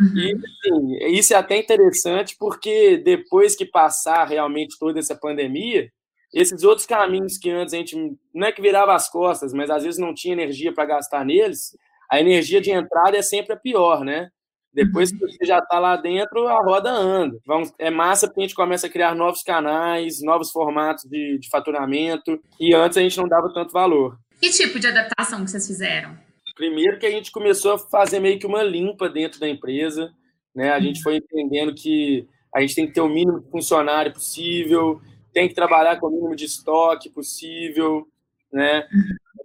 Uhum. 0.00 0.16
E 0.16 0.32
assim, 0.32 1.16
isso 1.18 1.34
é 1.34 1.36
até 1.36 1.56
interessante 1.56 2.36
porque 2.38 2.96
depois 2.98 3.54
que 3.54 3.66
passar 3.66 4.24
realmente 4.24 4.78
toda 4.78 4.98
essa 4.98 5.14
pandemia, 5.14 5.90
esses 6.32 6.62
outros 6.62 6.86
caminhos 6.86 7.36
que 7.36 7.50
antes 7.50 7.74
a 7.74 7.76
gente 7.76 7.96
não 8.34 8.46
é 8.46 8.52
que 8.52 8.62
virava 8.62 8.94
as 8.94 9.10
costas, 9.10 9.52
mas 9.52 9.70
às 9.70 9.84
vezes 9.84 10.00
não 10.00 10.14
tinha 10.14 10.32
energia 10.32 10.72
para 10.72 10.86
gastar 10.86 11.24
neles, 11.24 11.76
a 12.12 12.20
energia 12.20 12.60
de 12.60 12.70
entrada 12.70 13.16
é 13.16 13.22
sempre 13.22 13.54
a 13.54 13.56
pior, 13.56 14.04
né? 14.04 14.28
Depois 14.70 15.10
que 15.10 15.18
você 15.18 15.46
já 15.46 15.60
está 15.60 15.78
lá 15.78 15.96
dentro, 15.96 16.46
a 16.46 16.62
roda 16.62 16.90
anda. 16.90 17.38
Vamos, 17.46 17.72
é 17.78 17.88
massa 17.88 18.26
porque 18.26 18.40
a 18.40 18.42
gente 18.42 18.54
começa 18.54 18.86
a 18.86 18.90
criar 18.90 19.14
novos 19.14 19.42
canais, 19.42 20.20
novos 20.22 20.50
formatos 20.50 21.04
de, 21.04 21.38
de 21.38 21.48
faturamento, 21.48 22.38
e 22.60 22.74
antes 22.74 22.98
a 22.98 23.00
gente 23.00 23.16
não 23.16 23.26
dava 23.26 23.50
tanto 23.54 23.72
valor. 23.72 24.18
Que 24.38 24.50
tipo 24.50 24.78
de 24.78 24.88
adaptação 24.88 25.42
que 25.42 25.50
vocês 25.50 25.66
fizeram? 25.66 26.14
Primeiro 26.54 26.98
que 26.98 27.06
a 27.06 27.10
gente 27.10 27.32
começou 27.32 27.72
a 27.72 27.78
fazer 27.78 28.20
meio 28.20 28.38
que 28.38 28.46
uma 28.46 28.62
limpa 28.62 29.08
dentro 29.08 29.40
da 29.40 29.48
empresa, 29.48 30.12
né? 30.54 30.70
A 30.70 30.80
gente 30.80 31.02
foi 31.02 31.16
entendendo 31.16 31.74
que 31.74 32.28
a 32.54 32.60
gente 32.60 32.74
tem 32.74 32.86
que 32.86 32.92
ter 32.92 33.00
o 33.00 33.08
mínimo 33.08 33.40
de 33.40 33.50
funcionário 33.50 34.12
possível, 34.12 35.00
tem 35.32 35.48
que 35.48 35.54
trabalhar 35.54 35.98
com 35.98 36.08
o 36.08 36.10
mínimo 36.10 36.36
de 36.36 36.44
estoque 36.44 37.08
possível, 37.08 38.06
né? 38.52 38.86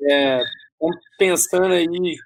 É, 0.10 0.42
pensando 1.18 1.74
aí, 1.74 2.18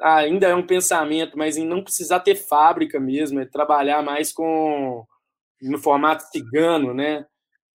ainda 0.00 0.48
é 0.48 0.54
um 0.54 0.66
pensamento, 0.66 1.36
mas 1.36 1.56
em 1.56 1.66
não 1.66 1.82
precisar 1.82 2.20
ter 2.20 2.34
fábrica 2.34 2.98
mesmo, 2.98 3.40
é 3.40 3.46
trabalhar 3.46 4.02
mais 4.02 4.32
com 4.32 5.04
no 5.60 5.78
formato 5.78 6.24
cigano, 6.30 6.92
né? 6.92 7.24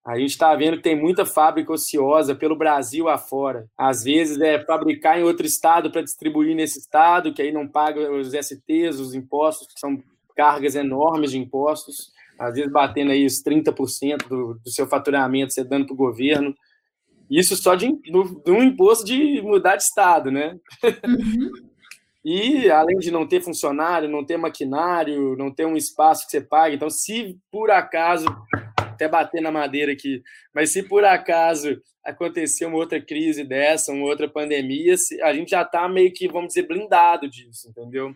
A 0.06 0.18
gente 0.18 0.32
está 0.32 0.56
vendo 0.56 0.78
que 0.78 0.84
tem 0.84 1.00
muita 1.00 1.26
fábrica 1.26 1.72
ociosa 1.72 2.34
pelo 2.34 2.56
Brasil 2.56 3.10
afora. 3.10 3.68
Às 3.78 4.04
vezes 4.04 4.40
é 4.40 4.64
fabricar 4.64 5.20
em 5.20 5.24
outro 5.24 5.46
estado 5.46 5.92
para 5.92 6.02
distribuir 6.02 6.56
nesse 6.56 6.80
estado, 6.80 7.34
que 7.34 7.42
aí 7.42 7.52
não 7.52 7.68
paga 7.68 8.10
os 8.12 8.30
STs, 8.32 9.00
os 9.00 9.14
impostos, 9.14 9.68
que 9.68 9.80
são 9.80 10.02
cargas 10.34 10.76
enormes 10.76 11.32
de 11.32 11.38
impostos, 11.38 12.14
às 12.40 12.56
vezes 12.56 12.72
batendo 12.72 13.12
aí 13.12 13.26
os 13.26 13.44
30% 13.44 14.28
do, 14.30 14.54
do 14.54 14.70
seu 14.70 14.88
faturamento 14.88 15.52
você 15.52 15.64
dando 15.64 15.88
para 15.88 15.94
o 15.94 15.98
governo. 15.98 16.56
Isso 17.30 17.58
só 17.58 17.76
de, 17.76 17.88
um 18.48 18.64
imposto 18.64 19.04
de 19.04 19.42
mudar 19.42 19.76
de 19.76 19.84
estado, 19.84 20.32
né? 20.32 20.58
Uhum. 21.06 21.67
E 22.30 22.70
além 22.70 22.98
de 22.98 23.10
não 23.10 23.26
ter 23.26 23.40
funcionário, 23.40 24.10
não 24.10 24.26
ter 24.26 24.36
maquinário, 24.36 25.38
não 25.38 25.50
ter 25.50 25.66
um 25.66 25.78
espaço 25.78 26.26
que 26.26 26.32
você 26.32 26.42
pague, 26.42 26.76
então 26.76 26.90
se 26.90 27.40
por 27.50 27.72
acaso 27.72 28.28
até 28.78 29.08
bater 29.08 29.42
na 29.42 29.50
madeira 29.50 29.94
aqui. 29.94 30.22
Mas 30.54 30.72
se 30.72 30.84
por 30.84 31.06
acaso 31.06 31.82
acontecer 32.04 32.66
uma 32.66 32.76
outra 32.76 33.00
crise 33.00 33.46
dessa, 33.46 33.94
uma 33.94 34.06
outra 34.06 34.28
pandemia, 34.28 34.94
a 35.24 35.34
gente 35.34 35.52
já 35.52 35.62
está 35.62 35.88
meio 35.88 36.12
que, 36.12 36.28
vamos 36.28 36.50
dizer, 36.50 36.68
blindado 36.68 37.30
disso, 37.30 37.70
entendeu? 37.70 38.14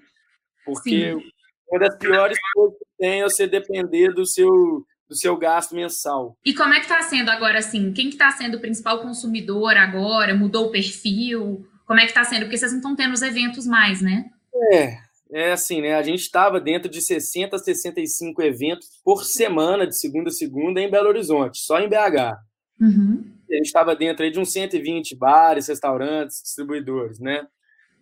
Porque 0.66 1.14
Sim. 1.14 1.32
uma 1.70 1.80
das 1.80 1.98
piores 1.98 2.38
coisas 2.54 2.78
que 2.80 2.86
tem 3.00 3.22
é 3.22 3.24
você 3.24 3.48
depender 3.48 4.10
do 4.10 4.26
seu 4.26 4.86
do 5.08 5.16
seu 5.16 5.38
gasto 5.38 5.74
mensal. 5.74 6.38
E 6.46 6.54
como 6.54 6.74
é 6.74 6.78
que 6.78 6.86
está 6.86 7.02
sendo 7.02 7.30
agora, 7.30 7.60
assim? 7.60 7.94
Quem 7.94 8.08
que 8.08 8.16
está 8.16 8.32
sendo 8.32 8.56
o 8.56 8.62
principal 8.62 9.02
consumidor 9.02 9.76
agora? 9.76 10.34
Mudou 10.34 10.68
o 10.68 10.72
perfil? 10.72 11.66
Como 11.92 12.00
é 12.00 12.04
que 12.04 12.12
está 12.12 12.24
sendo? 12.24 12.44
Porque 12.44 12.58
vocês 12.58 12.72
não 12.72 12.80
estão 12.80 12.96
tendo 12.96 13.12
os 13.12 13.22
eventos 13.22 13.68
mais, 13.68 14.02
né? 14.02 14.30
É, 14.72 14.98
é 15.34 15.52
assim, 15.52 15.82
né? 15.82 15.96
A 15.96 16.02
gente 16.02 16.22
estava 16.22 16.58
dentro 16.58 16.90
de 16.90 17.02
60 17.02 17.58
a 17.58 17.60
65 17.60 18.42
eventos 18.42 18.88
por 19.04 19.26
semana, 19.26 19.86
de 19.86 20.00
segunda 20.00 20.30
a 20.30 20.32
segunda, 20.32 20.80
em 20.80 20.90
Belo 20.90 21.10
Horizonte, 21.10 21.60
só 21.60 21.82
em 21.82 21.90
BH. 21.90 22.38
Uhum. 22.80 23.26
A 23.50 23.56
gente 23.56 23.66
estava 23.66 23.94
dentro 23.94 24.32
de 24.32 24.40
uns 24.40 24.54
120 24.54 25.18
bares, 25.18 25.68
restaurantes, 25.68 26.42
distribuidores, 26.42 27.20
né? 27.20 27.46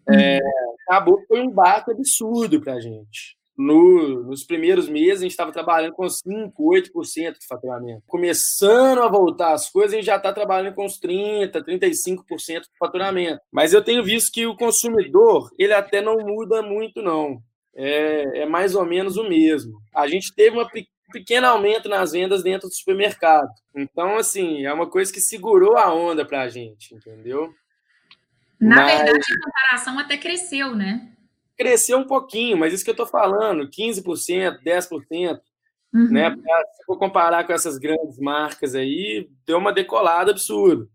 Uhum. 0.07 0.19
É, 0.19 0.39
acabou 0.87 1.19
que 1.21 1.25
foi 1.25 1.41
um 1.41 1.49
barco 1.49 1.89
absurdo 1.89 2.61
para 2.61 2.73
a 2.73 2.79
gente. 2.79 3.38
No, 3.59 4.23
nos 4.23 4.45
primeiros 4.45 4.87
meses, 4.87 5.19
a 5.19 5.23
gente 5.23 5.31
estava 5.31 5.51
trabalhando 5.51 5.91
com 5.91 6.05
5%, 6.05 6.53
8% 6.57 7.39
de 7.39 7.45
faturamento. 7.45 8.01
Começando 8.07 9.01
a 9.01 9.09
voltar 9.09 9.51
as 9.51 9.69
coisas, 9.69 9.91
a 9.91 9.95
gente 9.97 10.05
já 10.05 10.15
está 10.15 10.31
trabalhando 10.31 10.73
com 10.73 10.85
uns 10.85 10.97
30%, 10.97 11.51
35% 11.65 12.61
de 12.61 12.77
faturamento. 12.79 13.41
Mas 13.51 13.73
eu 13.73 13.83
tenho 13.83 14.01
visto 14.01 14.31
que 14.31 14.47
o 14.47 14.55
consumidor, 14.55 15.51
ele 15.59 15.73
até 15.73 16.01
não 16.01 16.15
muda 16.19 16.61
muito, 16.61 17.01
não. 17.01 17.43
É, 17.75 18.43
é 18.43 18.45
mais 18.45 18.75
ou 18.75 18.85
menos 18.85 19.17
o 19.17 19.27
mesmo. 19.27 19.73
A 19.93 20.07
gente 20.07 20.33
teve 20.33 20.57
um 20.57 20.65
pequeno 21.11 21.47
aumento 21.47 21.89
nas 21.89 22.13
vendas 22.13 22.41
dentro 22.41 22.69
do 22.69 22.73
supermercado. 22.73 23.49
Então, 23.75 24.15
assim, 24.15 24.65
é 24.65 24.71
uma 24.71 24.89
coisa 24.89 25.11
que 25.11 25.19
segurou 25.19 25.77
a 25.77 25.93
onda 25.93 26.25
para 26.25 26.43
a 26.43 26.47
gente, 26.47 26.95
entendeu? 26.95 27.53
Na 28.57 28.77
Mas... 28.77 28.99
verdade, 28.99 29.19
a 29.19 29.45
comparação 29.45 29.99
até 29.99 30.15
cresceu, 30.15 30.73
né? 30.73 31.11
Cresceu 31.59 31.97
um 31.97 32.07
pouquinho, 32.07 32.57
mas 32.57 32.73
isso 32.73 32.85
que 32.85 32.89
eu 32.89 32.93
estou 32.93 33.05
falando, 33.05 33.69
15%, 33.69 34.63
10%, 34.63 35.41
uhum. 35.93 36.09
né? 36.09 36.33
Se 36.73 36.85
for 36.85 36.97
comparar 36.97 37.45
com 37.45 37.51
essas 37.51 37.77
grandes 37.77 38.17
marcas 38.17 38.73
aí, 38.75 39.29
deu 39.45 39.57
uma 39.57 39.73
decolada 39.73 40.31
absurda. 40.31 40.87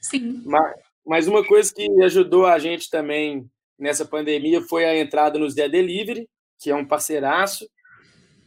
Sim. 0.00 0.42
Mas, 0.46 0.76
mas 1.06 1.28
uma 1.28 1.44
coisa 1.44 1.72
que 1.74 1.86
ajudou 2.02 2.46
a 2.46 2.58
gente 2.58 2.88
também 2.88 3.46
nessa 3.78 4.06
pandemia 4.06 4.62
foi 4.62 4.86
a 4.86 4.98
entrada 4.98 5.38
nos 5.38 5.52
Zé 5.52 5.68
Delivery, 5.68 6.26
que 6.58 6.70
é 6.70 6.74
um 6.74 6.86
parceiraço, 6.86 7.68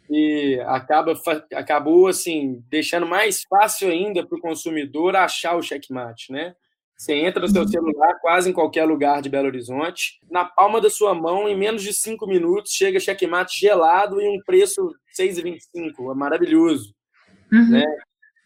e 0.09 0.59
acaba, 0.65 1.13
acabou 1.53 2.07
assim 2.07 2.65
deixando 2.69 3.05
mais 3.05 3.43
fácil 3.43 3.89
ainda 3.89 4.25
para 4.25 4.37
o 4.37 4.41
consumidor 4.41 5.15
achar 5.15 5.55
o 5.55 5.61
checkmate, 5.61 6.31
né? 6.31 6.55
Você 7.01 7.15
entra 7.15 7.41
no 7.41 7.49
seu 7.49 7.67
celular, 7.67 8.19
quase 8.21 8.51
em 8.51 8.53
qualquer 8.53 8.85
lugar 8.85 9.23
de 9.23 9.29
Belo 9.29 9.47
Horizonte, 9.47 10.19
na 10.29 10.45
palma 10.45 10.79
da 10.79 10.87
sua 10.87 11.15
mão, 11.15 11.49
em 11.49 11.57
menos 11.57 11.81
de 11.81 11.91
cinco 11.95 12.27
minutos, 12.27 12.73
chega 12.73 12.99
checkmate 12.99 13.59
gelado 13.59 14.21
e 14.21 14.29
um 14.29 14.39
preço 14.45 14.93
6,25. 15.19 16.11
É 16.11 16.13
maravilhoso. 16.13 16.93
Uhum. 17.51 17.71
Né? 17.71 17.85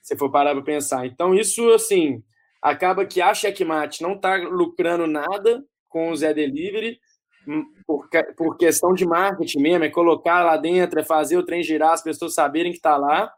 Se 0.02 0.16
for 0.16 0.32
parar 0.32 0.54
para 0.54 0.64
pensar. 0.64 1.06
Então, 1.06 1.36
isso, 1.36 1.70
assim, 1.74 2.24
acaba 2.62 3.06
que 3.06 3.22
a 3.22 3.34
checkmate 3.34 4.02
não 4.02 4.14
está 4.14 4.38
lucrando 4.38 5.06
nada 5.06 5.62
com 5.90 6.12
o 6.12 6.16
Zé 6.16 6.34
Delivery, 6.34 6.98
hum, 7.46 7.66
por, 7.86 8.08
por 8.38 8.56
questão 8.56 8.94
de 8.94 9.06
marketing 9.06 9.60
mesmo, 9.60 9.84
é 9.84 9.90
colocar 9.90 10.46
lá 10.46 10.56
dentro, 10.56 10.98
é 10.98 11.04
fazer 11.04 11.36
o 11.36 11.44
trem 11.44 11.62
girar, 11.62 11.92
as 11.92 12.02
pessoas 12.02 12.34
saberem 12.34 12.72
que 12.72 12.78
está 12.78 12.96
lá. 12.96 13.30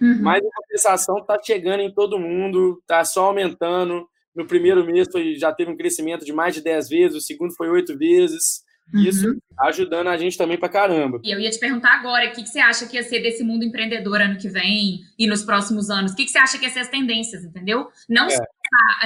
Uhum. 0.00 0.22
Mas 0.22 0.40
a 0.40 0.50
compensação 0.54 1.18
está 1.18 1.36
chegando 1.42 1.80
em 1.80 1.92
todo 1.92 2.16
mundo, 2.16 2.78
está 2.80 3.04
só 3.04 3.24
aumentando. 3.24 4.08
No 4.34 4.46
primeiro 4.46 4.84
mês 4.84 5.08
foi, 5.10 5.34
já 5.34 5.52
teve 5.52 5.70
um 5.70 5.76
crescimento 5.76 6.24
de 6.24 6.32
mais 6.32 6.54
de 6.54 6.62
10 6.62 6.88
vezes, 6.88 7.16
o 7.16 7.20
segundo 7.20 7.54
foi 7.54 7.68
8 7.68 7.96
vezes. 7.96 8.62
Uhum. 8.92 9.00
Isso 9.02 9.36
ajudando 9.58 10.08
a 10.08 10.16
gente 10.16 10.36
também 10.36 10.58
pra 10.58 10.68
caramba. 10.68 11.20
E 11.22 11.32
eu 11.32 11.38
ia 11.38 11.50
te 11.50 11.58
perguntar 11.58 11.94
agora, 11.98 12.28
o 12.28 12.32
que, 12.32 12.42
que 12.42 12.48
você 12.48 12.58
acha 12.58 12.86
que 12.86 12.96
ia 12.96 13.02
ser 13.02 13.20
desse 13.20 13.44
mundo 13.44 13.64
empreendedor 13.64 14.20
ano 14.20 14.38
que 14.38 14.48
vem 14.48 15.00
e 15.18 15.26
nos 15.26 15.44
próximos 15.44 15.88
anos? 15.88 16.12
O 16.12 16.16
que, 16.16 16.24
que 16.24 16.30
você 16.30 16.38
acha 16.38 16.58
que 16.58 16.64
ia 16.64 16.70
ser 16.70 16.80
as 16.80 16.88
tendências, 16.88 17.44
entendeu? 17.44 17.88
Não 18.08 18.26
é. 18.26 18.30
só 18.30 18.42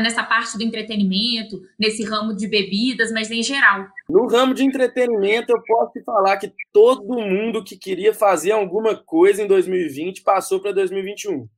nessa 0.00 0.22
parte 0.22 0.56
do 0.56 0.62
entretenimento, 0.62 1.60
nesse 1.78 2.04
ramo 2.04 2.34
de 2.34 2.46
bebidas, 2.46 3.12
mas 3.12 3.30
em 3.30 3.42
geral. 3.42 3.86
No 4.08 4.26
ramo 4.26 4.54
de 4.54 4.64
entretenimento, 4.64 5.52
eu 5.52 5.62
posso 5.62 5.92
te 5.92 6.02
falar 6.04 6.36
que 6.36 6.52
todo 6.72 7.04
mundo 7.04 7.64
que 7.64 7.76
queria 7.76 8.14
fazer 8.14 8.52
alguma 8.52 8.96
coisa 8.96 9.42
em 9.42 9.46
2020 9.46 10.22
passou 10.22 10.60
para 10.60 10.72
2021. 10.72 11.34
Hum. 11.34 11.48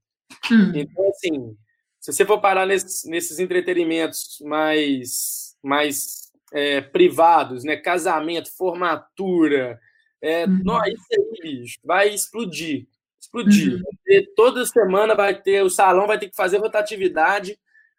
Então, 0.74 1.08
assim, 1.08 1.56
se 2.00 2.12
você 2.12 2.24
for 2.24 2.40
parar 2.40 2.66
nesses, 2.66 3.04
nesses 3.04 3.38
entretenimentos 3.38 4.38
mais, 4.42 5.56
mais 5.62 6.30
é, 6.52 6.80
privados, 6.80 7.64
né? 7.64 7.76
Casamento, 7.76 8.50
formatura, 8.56 9.80
é, 10.20 10.44
uhum. 10.46 10.60
não, 10.64 10.84
isso 10.84 11.06
aí, 11.12 11.40
bicho, 11.42 11.78
vai 11.84 12.08
explodir. 12.08 12.86
Explodir. 13.20 13.74
Uhum. 13.74 14.24
Toda 14.36 14.64
semana 14.66 15.14
vai 15.14 15.40
ter, 15.40 15.62
o 15.62 15.70
salão 15.70 16.06
vai 16.06 16.18
ter 16.18 16.28
que 16.28 16.36
fazer 16.36 16.58
rotatividade 16.58 17.58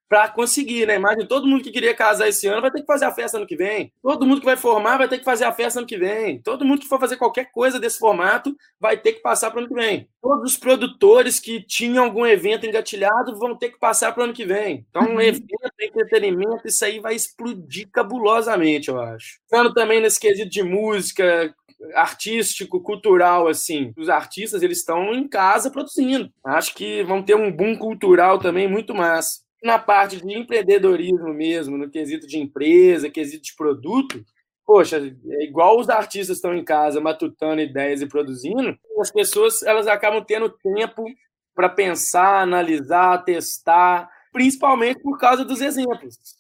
para 0.10 0.28
conseguir, 0.28 0.88
né? 0.88 0.96
Imagina, 0.96 1.28
todo 1.28 1.48
mundo 1.48 1.64
que 1.64 1.72
queria 1.72 1.94
casar 1.94 2.28
esse 2.28 2.48
ano 2.48 2.62
vai 2.62 2.72
ter 2.72 2.82
que 2.82 2.88
fazer 2.88 3.06
a 3.06 3.14
festa 3.14 3.38
ano 3.38 3.46
que 3.46 3.56
vem. 3.56 3.94
Todo 4.02 4.26
mundo 4.26 4.40
que 4.40 4.46
vai 4.46 4.58
formar 4.58 4.98
vai 4.98 5.08
ter 5.08 5.20
que 5.20 5.24
fazer 5.24 5.44
a 5.46 5.54
festa 5.54 5.80
ano 5.80 5.88
que 5.88 6.00
vem. 6.00 6.42
Todo 6.42 6.66
mundo 6.66 6.82
que 6.82 6.88
for 6.88 7.00
fazer 7.00 7.16
qualquer 7.16 7.52
coisa 7.52 7.80
desse 7.80 8.00
formato 8.00 8.58
vai 8.80 8.98
ter 8.98 9.14
que 9.14 9.22
passar 9.22 9.52
para 9.52 9.58
o 9.58 9.60
ano 9.60 9.70
que 9.70 9.76
vem. 9.76 10.10
Todos 10.20 10.52
os 10.52 10.58
produtores 10.58 11.40
que 11.40 11.62
tinham 11.62 12.04
algum 12.04 12.26
evento 12.26 12.66
engatilhado 12.66 13.38
vão 13.38 13.56
ter 13.56 13.70
que 13.70 13.78
passar 13.78 14.12
para 14.12 14.22
o 14.22 14.24
ano 14.24 14.34
que 14.34 14.46
vem. 14.46 14.84
Então, 14.90 15.04
um 15.04 15.14
uhum. 15.14 15.22
evento, 15.22 15.46
entretenimento, 15.80 16.68
isso 16.68 16.84
aí 16.84 17.00
vai 17.00 17.14
explodir 17.14 17.88
cabulosamente, 17.92 18.90
eu 18.90 19.00
acho. 19.00 19.40
Falando 19.48 19.76
também 19.76 20.02
nesse 20.02 20.20
quesito 20.20 20.50
de 20.50 20.64
música, 20.64 21.54
artístico, 21.94 22.82
cultural, 22.82 23.48
assim. 23.48 23.94
Os 23.96 24.10
artistas, 24.10 24.64
eles 24.64 24.80
estão 24.80 25.14
em 25.14 25.28
casa 25.28 25.70
produzindo. 25.70 26.32
Acho 26.44 26.74
que 26.74 27.04
vão 27.04 27.22
ter 27.22 27.36
um 27.36 27.52
boom 27.52 27.76
cultural 27.78 28.40
também 28.40 28.68
muito 28.68 28.96
massa 28.96 29.48
na 29.62 29.78
parte 29.78 30.18
de 30.18 30.38
empreendedorismo 30.38 31.34
mesmo, 31.34 31.78
no 31.78 31.90
quesito 31.90 32.26
de 32.26 32.38
empresa, 32.38 33.10
quesito 33.10 33.44
de 33.44 33.56
produto, 33.56 34.24
poxa, 34.66 34.98
é 34.98 35.44
igual 35.44 35.80
os 35.80 35.90
artistas 35.90 36.38
estão 36.38 36.56
em 36.56 36.64
casa 36.64 37.02
matutando 37.02 37.62
ideias 37.62 38.02
e 38.02 38.08
produzindo, 38.08 38.78
as 39.00 39.12
pessoas 39.12 39.64
elas 39.64 39.88
acabam 39.88 40.24
tendo 40.24 40.50
tempo 40.50 41.06
para 41.54 41.68
pensar, 41.68 42.42
analisar, 42.42 43.24
testar, 43.24 44.10
principalmente 44.32 45.02
por 45.02 45.18
causa 45.18 45.44
dos 45.44 45.60
exemplos 45.62 46.39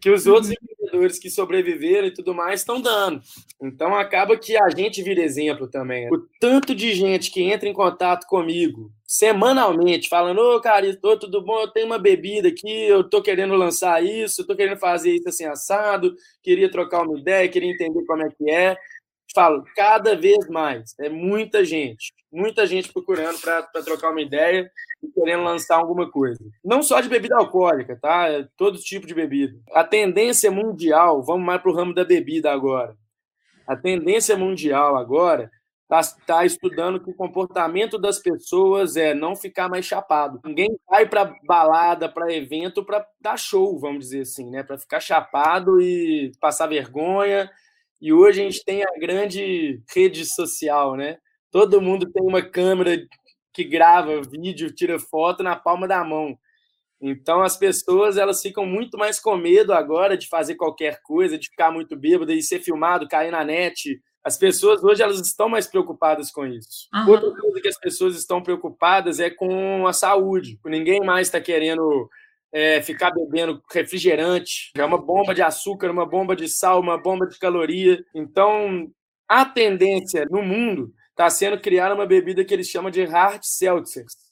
que 0.00 0.10
os 0.10 0.26
outros 0.26 0.48
uhum. 0.48 0.54
empreendedores 0.62 1.18
que 1.18 1.30
sobreviveram 1.30 2.08
e 2.08 2.14
tudo 2.14 2.34
mais 2.34 2.60
estão 2.60 2.80
dando. 2.80 3.20
Então 3.60 3.94
acaba 3.94 4.36
que 4.36 4.56
a 4.56 4.68
gente 4.70 5.02
vira 5.02 5.22
exemplo 5.22 5.68
também. 5.68 6.08
O 6.12 6.18
tanto 6.40 6.74
de 6.74 6.94
gente 6.94 7.30
que 7.30 7.42
entra 7.42 7.68
em 7.68 7.72
contato 7.72 8.26
comigo 8.26 8.90
semanalmente, 9.06 10.08
falando: 10.08 10.38
Ô, 10.38 10.60
cara, 10.60 10.94
tô, 10.96 11.16
tudo 11.18 11.40
bom? 11.42 11.60
Eu 11.60 11.68
tenho 11.68 11.86
uma 11.86 11.98
bebida 11.98 12.48
aqui, 12.48 12.68
eu 12.68 13.04
tô 13.04 13.22
querendo 13.22 13.54
lançar 13.54 14.04
isso, 14.04 14.46
tô 14.46 14.56
querendo 14.56 14.78
fazer 14.78 15.14
isso 15.14 15.28
assim 15.28 15.44
assado, 15.44 16.14
queria 16.42 16.70
trocar 16.70 17.02
uma 17.02 17.18
ideia, 17.18 17.48
queria 17.48 17.70
entender 17.70 18.04
como 18.04 18.22
é 18.22 18.28
que 18.28 18.50
é. 18.50 18.76
Falo, 19.36 19.64
cada 19.76 20.16
vez 20.16 20.48
mais. 20.48 20.94
É 20.98 21.10
muita 21.10 21.62
gente, 21.62 22.14
muita 22.32 22.66
gente 22.66 22.90
procurando 22.90 23.38
para 23.38 23.62
trocar 23.84 24.10
uma 24.10 24.22
ideia 24.22 24.70
e 25.02 25.08
querendo 25.08 25.44
lançar 25.44 25.76
alguma 25.76 26.10
coisa. 26.10 26.42
Não 26.64 26.82
só 26.82 27.02
de 27.02 27.08
bebida 27.08 27.36
alcoólica, 27.36 27.98
tá? 28.00 28.28
É 28.28 28.48
todo 28.56 28.78
tipo 28.78 29.06
de 29.06 29.14
bebida. 29.14 29.54
A 29.74 29.84
tendência 29.84 30.50
mundial, 30.50 31.22
vamos 31.22 31.44
mais 31.44 31.60
para 31.60 31.70
o 31.70 31.74
ramo 31.74 31.94
da 31.94 32.04
bebida 32.04 32.50
agora. 32.50 32.96
A 33.66 33.76
tendência 33.76 34.38
mundial 34.38 34.96
agora 34.96 35.50
está 35.82 36.00
tá 36.26 36.46
estudando 36.46 36.98
que 36.98 37.10
o 37.10 37.14
comportamento 37.14 37.98
das 37.98 38.18
pessoas 38.18 38.96
é 38.96 39.12
não 39.12 39.36
ficar 39.36 39.68
mais 39.68 39.84
chapado. 39.84 40.40
Ninguém 40.44 40.68
vai 40.88 41.06
para 41.06 41.36
balada, 41.46 42.08
para 42.08 42.32
evento, 42.32 42.84
para 42.84 43.06
dar 43.20 43.36
show, 43.36 43.78
vamos 43.78 44.06
dizer 44.06 44.22
assim, 44.22 44.50
né? 44.50 44.62
Para 44.62 44.78
ficar 44.78 45.00
chapado 45.00 45.80
e 45.80 46.32
passar 46.40 46.68
vergonha. 46.68 47.50
E 48.00 48.12
hoje 48.12 48.40
a 48.40 48.44
gente 48.44 48.64
tem 48.64 48.82
a 48.82 48.98
grande 48.98 49.80
rede 49.94 50.24
social, 50.26 50.96
né? 50.96 51.18
Todo 51.50 51.80
mundo 51.80 52.10
tem 52.10 52.22
uma 52.22 52.42
câmera 52.42 52.98
que 53.52 53.64
grava 53.64 54.20
vídeo, 54.22 54.74
tira 54.74 54.98
foto 54.98 55.42
na 55.42 55.56
palma 55.56 55.88
da 55.88 56.04
mão. 56.04 56.38
Então 57.00 57.42
as 57.42 57.56
pessoas 57.56 58.16
elas 58.16 58.40
ficam 58.42 58.66
muito 58.66 58.98
mais 58.98 59.20
com 59.20 59.36
medo 59.36 59.72
agora 59.72 60.16
de 60.16 60.28
fazer 60.28 60.54
qualquer 60.54 61.00
coisa, 61.02 61.38
de 61.38 61.48
ficar 61.48 61.70
muito 61.70 61.96
bêbado 61.96 62.32
e 62.32 62.42
ser 62.42 62.60
filmado, 62.60 63.08
cair 63.08 63.30
na 63.30 63.44
net, 63.44 64.00
as 64.26 64.36
pessoas 64.36 64.82
hoje 64.82 65.00
elas 65.02 65.20
estão 65.20 65.48
mais 65.48 65.68
preocupadas 65.68 66.32
com 66.32 66.44
isso. 66.44 66.88
Uhum. 66.92 67.10
Outra 67.10 67.30
coisa 67.30 67.60
que 67.60 67.68
as 67.68 67.78
pessoas 67.78 68.16
estão 68.16 68.42
preocupadas 68.42 69.20
é 69.20 69.30
com 69.30 69.86
a 69.86 69.92
saúde. 69.92 70.58
Ninguém 70.64 70.98
mais 71.00 71.28
está 71.28 71.40
querendo 71.40 72.10
é, 72.56 72.80
ficar 72.80 73.10
bebendo 73.10 73.62
refrigerante. 73.70 74.70
É 74.74 74.82
uma 74.82 74.96
bomba 74.96 75.34
de 75.34 75.42
açúcar, 75.42 75.90
uma 75.90 76.06
bomba 76.06 76.34
de 76.34 76.48
sal, 76.48 76.80
uma 76.80 76.96
bomba 76.96 77.26
de 77.26 77.38
caloria. 77.38 78.02
Então, 78.14 78.90
a 79.28 79.44
tendência 79.44 80.24
no 80.30 80.40
mundo 80.42 80.90
está 81.10 81.28
sendo 81.28 81.60
criar 81.60 81.92
uma 81.92 82.06
bebida 82.06 82.42
que 82.46 82.54
eles 82.54 82.68
chamam 82.68 82.90
de 82.90 83.04
hard 83.04 83.42
seltzers 83.42 84.25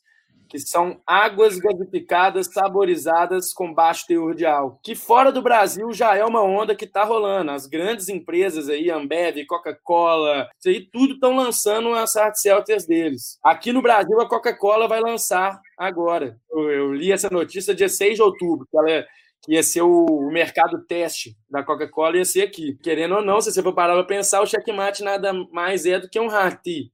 que 0.48 0.58
são 0.58 1.00
águas 1.06 1.58
gasificadas 1.58 2.46
saborizadas 2.52 3.52
com 3.52 3.72
baixo 3.72 4.06
teor 4.06 4.34
de 4.34 4.46
álcool, 4.46 4.80
que 4.82 4.94
fora 4.94 5.32
do 5.32 5.42
Brasil 5.42 5.92
já 5.92 6.16
é 6.16 6.24
uma 6.24 6.42
onda 6.42 6.74
que 6.74 6.84
está 6.84 7.04
rolando. 7.04 7.50
As 7.50 7.66
grandes 7.66 8.08
empresas 8.08 8.68
aí, 8.68 8.90
Ambev, 8.90 9.44
Coca-Cola, 9.46 10.48
isso 10.58 10.68
aí 10.68 10.80
tudo 10.80 11.14
estão 11.14 11.34
lançando 11.34 11.92
as 11.94 12.14
hard 12.14 12.34
seltzers 12.36 12.86
deles. 12.86 13.38
Aqui 13.42 13.72
no 13.72 13.82
Brasil 13.82 14.20
a 14.20 14.28
Coca-Cola 14.28 14.88
vai 14.88 15.00
lançar 15.00 15.60
agora. 15.76 16.38
Eu, 16.50 16.70
eu, 16.70 16.92
li 16.94 17.12
essa 17.12 17.28
notícia 17.30 17.74
dia 17.74 17.88
6 17.88 18.16
de 18.16 18.22
outubro, 18.22 18.66
que 18.70 18.76
ela 18.76 18.90
é 18.90 19.06
que 19.44 19.52
ia 19.52 19.62
ser 19.62 19.82
o 19.82 20.30
mercado 20.30 20.82
teste 20.86 21.36
da 21.50 21.62
Coca-Cola, 21.62 22.16
ia 22.16 22.24
ser 22.24 22.42
aqui. 22.42 22.78
Querendo 22.82 23.16
ou 23.16 23.22
não, 23.22 23.42
se 23.42 23.52
você 23.52 23.62
for 23.62 23.74
parar 23.74 23.92
para 23.92 24.04
pensar, 24.04 24.40
o 24.40 24.46
checkmate 24.46 25.04
nada 25.04 25.34
mais 25.52 25.84
é 25.84 26.00
do 26.00 26.08
que 26.08 26.18
um 26.18 26.28
tea. 26.62 26.88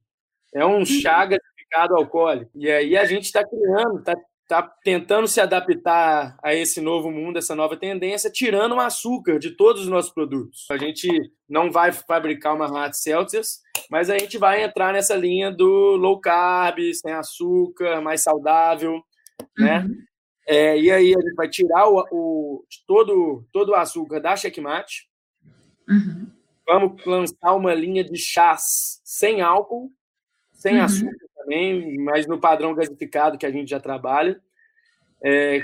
É 0.53 0.65
um 0.65 0.85
chaga 0.85 1.37
mercado 1.71 1.95
alcoólico. 1.95 2.51
E 2.55 2.69
aí 2.69 2.97
a 2.97 3.05
gente 3.05 3.25
está 3.25 3.47
criando, 3.47 3.99
está 3.99 4.15
tá 4.47 4.61
tentando 4.83 5.29
se 5.29 5.39
adaptar 5.39 6.37
a 6.43 6.53
esse 6.53 6.81
novo 6.81 7.09
mundo, 7.09 7.37
essa 7.37 7.55
nova 7.55 7.77
tendência, 7.77 8.29
tirando 8.29 8.75
o 8.75 8.79
açúcar 8.81 9.39
de 9.39 9.51
todos 9.51 9.83
os 9.83 9.87
nossos 9.87 10.11
produtos. 10.11 10.69
A 10.69 10.77
gente 10.77 11.07
não 11.47 11.71
vai 11.71 11.93
fabricar 11.93 12.53
uma 12.53 12.67
hard 12.67 12.93
seltzers, 12.93 13.61
mas 13.89 14.09
a 14.09 14.17
gente 14.17 14.37
vai 14.37 14.61
entrar 14.61 14.91
nessa 14.91 15.15
linha 15.15 15.49
do 15.49 15.95
low 15.95 16.19
carb, 16.19 16.79
sem 16.93 17.13
açúcar, 17.13 18.01
mais 18.01 18.23
saudável, 18.23 19.01
né? 19.57 19.85
uhum. 19.85 19.97
É, 20.47 20.77
e 20.77 20.91
aí 20.91 21.15
a 21.15 21.21
gente 21.21 21.35
vai 21.35 21.47
tirar 21.47 21.87
o, 21.87 22.03
o, 22.11 22.65
todo, 22.85 23.47
todo 23.53 23.69
o 23.69 23.75
açúcar 23.75 24.19
da 24.19 24.35
checkmate. 24.35 25.07
Uhum. 25.87 26.27
Vamos 26.67 27.05
lançar 27.05 27.53
uma 27.53 27.73
linha 27.73 28.03
de 28.03 28.17
chás 28.17 28.99
sem 29.05 29.39
álcool, 29.41 29.89
sem 30.51 30.77
uhum. 30.77 30.83
açúcar 30.83 31.30
também, 31.51 31.97
mas 31.97 32.25
no 32.25 32.39
padrão 32.39 32.73
gasificado 32.73 33.37
que 33.37 33.45
a 33.45 33.51
gente 33.51 33.69
já 33.69 33.79
trabalha. 33.79 34.39
É, 35.23 35.59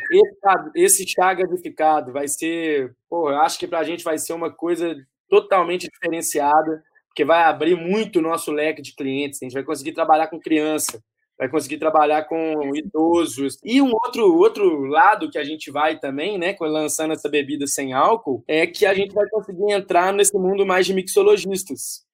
esse, 0.76 1.08
chá 1.08 1.34
gasificado 1.34 2.12
vai 2.12 2.28
ser, 2.28 2.94
pô, 3.10 3.32
eu 3.32 3.38
acho 3.38 3.58
que 3.58 3.66
para 3.66 3.80
a 3.80 3.84
gente 3.84 4.04
vai 4.04 4.20
ser 4.20 4.34
uma 4.34 4.52
coisa 4.52 4.96
totalmente 5.28 5.88
diferenciada, 5.88 6.84
porque 7.08 7.26
vai 7.26 7.44
abrir 7.44 7.76
muito 7.76 8.20
o 8.20 8.22
nosso 8.22 8.52
leque 8.52 8.82
de 8.82 8.94
clientes. 8.94 9.42
A 9.42 9.46
gente 9.46 9.54
vai 9.54 9.64
conseguir 9.64 9.94
trabalhar 9.94 10.28
com 10.28 10.40
criança, 10.40 11.02
vai 11.40 11.50
conseguir 11.50 11.80
trabalhar 11.80 12.26
com 12.26 12.76
idosos. 12.76 13.58
E 13.64 13.82
um 13.82 13.92
outro, 13.92 14.38
outro 14.38 14.86
lado 14.86 15.32
que 15.32 15.40
a 15.40 15.44
gente 15.44 15.72
vai 15.72 15.98
também, 15.98 16.38
né, 16.38 16.56
lançando 16.60 17.14
essa 17.14 17.30
bebida 17.30 17.66
sem 17.66 17.94
álcool, 17.94 18.44
é 18.48 18.68
que 18.68 18.86
a 18.86 18.94
gente 18.94 19.14
vai 19.14 19.28
conseguir 19.30 19.72
entrar 19.72 20.14
nesse 20.14 20.38
mundo 20.38 20.66
mais 20.68 20.86
de 20.86 20.94
mixologistas. 20.94 22.07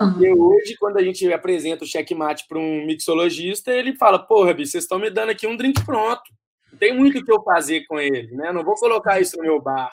Hoje, 0.00 0.76
quando 0.78 0.98
a 0.98 1.02
gente 1.02 1.30
apresenta 1.32 1.84
o 1.84 1.86
checkmate 1.86 2.46
para 2.48 2.58
um 2.58 2.86
mixologista, 2.86 3.72
ele 3.72 3.96
fala: 3.96 4.18
Porra, 4.18 4.54
bicho, 4.54 4.72
vocês 4.72 4.84
estão 4.84 4.98
me 4.98 5.10
dando 5.10 5.30
aqui 5.30 5.46
um 5.46 5.56
drink 5.56 5.84
pronto. 5.84 6.22
Tem 6.78 6.94
muito 6.94 7.18
o 7.18 7.24
que 7.24 7.32
eu 7.32 7.42
fazer 7.42 7.84
com 7.86 7.98
ele, 7.98 8.34
né? 8.36 8.52
Não 8.52 8.62
vou 8.62 8.74
colocar 8.74 9.20
isso 9.20 9.36
no 9.36 9.42
meu 9.42 9.60
bar. 9.60 9.90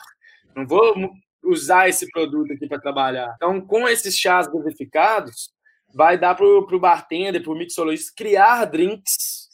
Não 0.54 0.66
vou 0.66 0.94
usar 1.42 1.88
esse 1.88 2.08
produto 2.10 2.52
aqui 2.52 2.66
para 2.66 2.80
trabalhar. 2.80 3.34
Então, 3.36 3.60
com 3.60 3.88
esses 3.88 4.16
chás 4.16 4.46
gasificados, 4.46 5.50
vai 5.94 6.18
dar 6.18 6.34
para 6.34 6.46
o 6.46 6.78
bartender, 6.78 7.42
para 7.42 7.52
o 7.52 7.56
mixologista, 7.56 8.12
criar 8.16 8.64
drinks 8.66 9.46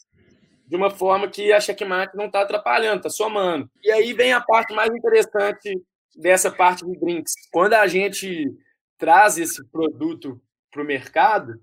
de 0.66 0.76
uma 0.76 0.90
forma 0.90 1.28
que 1.28 1.52
a 1.52 1.60
checkmate 1.60 2.16
não 2.16 2.26
está 2.26 2.40
atrapalhando, 2.40 2.96
está 2.96 3.10
somando. 3.10 3.70
E 3.82 3.90
aí 3.90 4.12
vem 4.12 4.32
a 4.32 4.40
parte 4.40 4.74
mais 4.74 4.90
interessante 4.90 5.80
dessa 6.16 6.50
parte 6.50 6.84
de 6.84 6.98
drinks. 6.98 7.34
Quando 7.52 7.74
a 7.74 7.86
gente 7.86 8.50
traz 9.02 9.36
esse 9.36 9.68
produto 9.68 10.40
para 10.70 10.80
o 10.80 10.86
mercado, 10.86 11.58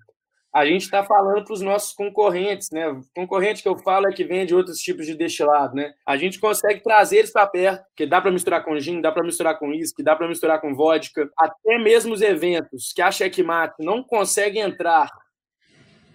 a 0.54 0.66
gente 0.66 0.82
está 0.82 1.06
falando 1.06 1.46
para 1.46 1.54
os 1.54 1.62
nossos 1.62 1.94
concorrentes, 1.94 2.70
né? 2.70 2.84
Concorrente 3.16 3.64
que 3.64 3.70
eu 3.70 3.78
falo 3.78 4.10
é 4.10 4.12
que 4.12 4.26
vende 4.26 4.54
outros 4.54 4.80
tipos 4.80 5.06
de 5.06 5.16
destilado, 5.16 5.74
né? 5.74 5.94
A 6.06 6.18
gente 6.18 6.38
consegue 6.38 6.84
trazer 6.84 7.20
eles 7.20 7.32
para 7.32 7.48
perto, 7.48 7.86
que 7.96 8.06
dá 8.06 8.20
para 8.20 8.30
misturar 8.30 8.66
com 8.66 8.78
gin, 8.78 9.00
dá 9.00 9.10
para 9.10 9.24
misturar 9.24 9.58
com 9.58 9.70
uísque, 9.70 10.04
dá 10.04 10.18
para 10.18 10.28
misturar 10.28 10.60
com 10.60 10.76
vodka, 10.76 11.32
até 11.38 11.78
mesmo 11.78 12.14
os 12.14 12.22
eventos 12.22 12.92
que 12.92 13.02
a 13.02 13.10
Checkmate 13.10 13.76
não 13.80 14.04
consegue 14.04 14.60
entrar 14.60 15.10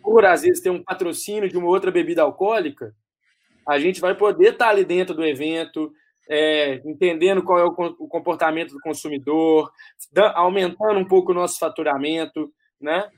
por 0.03 0.27
às 0.27 0.43
vezes 0.43 0.61
ter 0.61 0.69
um 0.69 0.83
patrocínio 0.83 1.49
de 1.49 1.57
uma 1.57 1.69
outra 1.69 1.91
bebida 1.91 2.21
alcoólica, 2.21 2.95
a 3.67 3.79
gente 3.79 3.99
vai 3.99 4.15
poder 4.15 4.53
estar 4.53 4.67
tá 4.67 4.71
ali 4.71 4.85
dentro 4.85 5.15
do 5.15 5.25
evento, 5.25 5.91
é, 6.29 6.81
entendendo 6.85 7.43
qual 7.43 7.59
é 7.59 7.65
o, 7.65 7.69
o, 7.69 8.09
comportamento 8.09 8.73
do 8.73 8.81
consumidor, 8.81 9.71
da, 10.13 10.37
aumentando 10.37 10.99
um 10.99 11.05
pouco 11.07 11.33
o 11.33 11.35
nosso 11.35 11.59
faturamento, 11.59 12.51
né? 12.81 13.09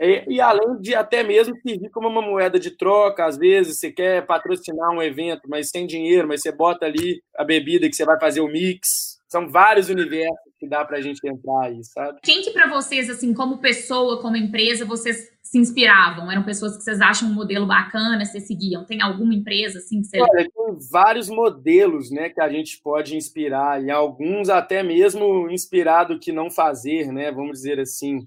E, 0.00 0.36
e, 0.36 0.40
além 0.40 0.80
de 0.80 0.94
até 0.94 1.24
mesmo 1.24 1.56
servir 1.60 1.90
como 1.90 2.08
uma 2.08 2.22
moeda 2.22 2.58
de 2.58 2.70
troca, 2.70 3.26
às 3.26 3.36
vezes 3.36 3.80
você 3.80 3.90
quer 3.90 4.24
patrocinar 4.24 4.90
um 4.92 5.02
evento, 5.02 5.48
mas 5.48 5.70
sem 5.70 5.86
dinheiro, 5.86 6.28
mas 6.28 6.40
você 6.40 6.52
bota 6.52 6.86
ali 6.86 7.20
a 7.36 7.42
bebida 7.42 7.88
que 7.88 7.96
você 7.96 8.04
vai 8.04 8.18
fazer 8.18 8.40
o 8.40 8.46
mix. 8.46 9.17
São 9.28 9.46
vários 9.46 9.90
universos 9.90 10.38
que 10.58 10.66
dá 10.66 10.84
para 10.84 10.96
a 10.96 11.00
gente 11.00 11.20
entrar 11.26 11.66
aí, 11.66 11.84
sabe? 11.84 12.18
Quem 12.22 12.42
que 12.42 12.50
para 12.50 12.68
vocês, 12.68 13.10
assim, 13.10 13.34
como 13.34 13.58
pessoa, 13.58 14.20
como 14.20 14.36
empresa, 14.36 14.84
vocês 14.84 15.30
se 15.42 15.58
inspiravam? 15.58 16.30
Eram 16.30 16.42
pessoas 16.42 16.76
que 16.76 16.82
vocês 16.82 17.00
acham 17.00 17.28
um 17.28 17.34
modelo 17.34 17.66
bacana, 17.66 18.24
vocês 18.24 18.46
seguiam? 18.46 18.84
Tem 18.84 19.02
alguma 19.02 19.34
empresa 19.34 19.78
assim 19.78 20.00
que 20.00 20.08
você. 20.08 20.20
Olha, 20.20 20.48
tem 20.50 20.78
vários 20.90 21.28
modelos 21.28 22.10
né, 22.10 22.30
que 22.30 22.40
a 22.40 22.48
gente 22.48 22.80
pode 22.82 23.16
inspirar, 23.16 23.82
e 23.82 23.90
alguns 23.90 24.48
até 24.48 24.82
mesmo 24.82 25.50
inspirado 25.50 26.18
que 26.18 26.32
não 26.32 26.50
fazer, 26.50 27.12
né? 27.12 27.30
Vamos 27.30 27.58
dizer 27.58 27.78
assim. 27.78 28.26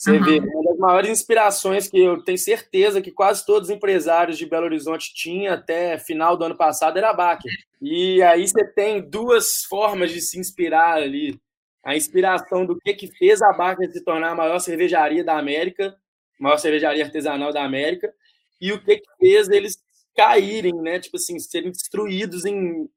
Você 0.00 0.12
uhum. 0.12 0.24
vê, 0.24 0.38
uma 0.40 0.62
das 0.62 0.78
maiores 0.78 1.10
inspirações 1.10 1.86
que 1.86 1.98
eu 1.98 2.22
tenho 2.22 2.38
certeza 2.38 3.02
que 3.02 3.10
quase 3.10 3.44
todos 3.44 3.68
os 3.68 3.74
empresários 3.74 4.38
de 4.38 4.46
Belo 4.46 4.64
Horizonte 4.64 5.12
tinham 5.12 5.52
até 5.52 5.98
final 5.98 6.38
do 6.38 6.44
ano 6.44 6.56
passado 6.56 6.96
era 6.96 7.10
a 7.10 7.14
Baker. 7.14 7.52
E 7.82 8.22
aí 8.22 8.48
você 8.48 8.64
tem 8.64 9.02
duas 9.02 9.64
formas 9.64 10.10
de 10.10 10.22
se 10.22 10.38
inspirar 10.38 10.94
ali. 10.94 11.38
A 11.84 11.94
inspiração 11.94 12.64
do 12.64 12.78
que, 12.78 12.94
que 12.94 13.08
fez 13.08 13.42
a 13.42 13.52
Baker 13.52 13.90
se 13.92 14.02
tornar 14.02 14.30
a 14.30 14.34
maior 14.34 14.58
cervejaria 14.58 15.22
da 15.22 15.36
América 15.36 15.94
maior 16.40 16.56
cervejaria 16.56 17.04
artesanal 17.04 17.52
da 17.52 17.62
América, 17.62 18.12
e 18.60 18.72
o 18.72 18.82
que, 18.82 18.96
que 18.96 19.08
fez 19.18 19.48
eles 19.50 19.78
caírem, 20.16 20.74
né? 20.74 20.98
Tipo 20.98 21.18
assim, 21.18 21.38
serem 21.38 21.70
destruídos 21.70 22.44
em, 22.46 22.88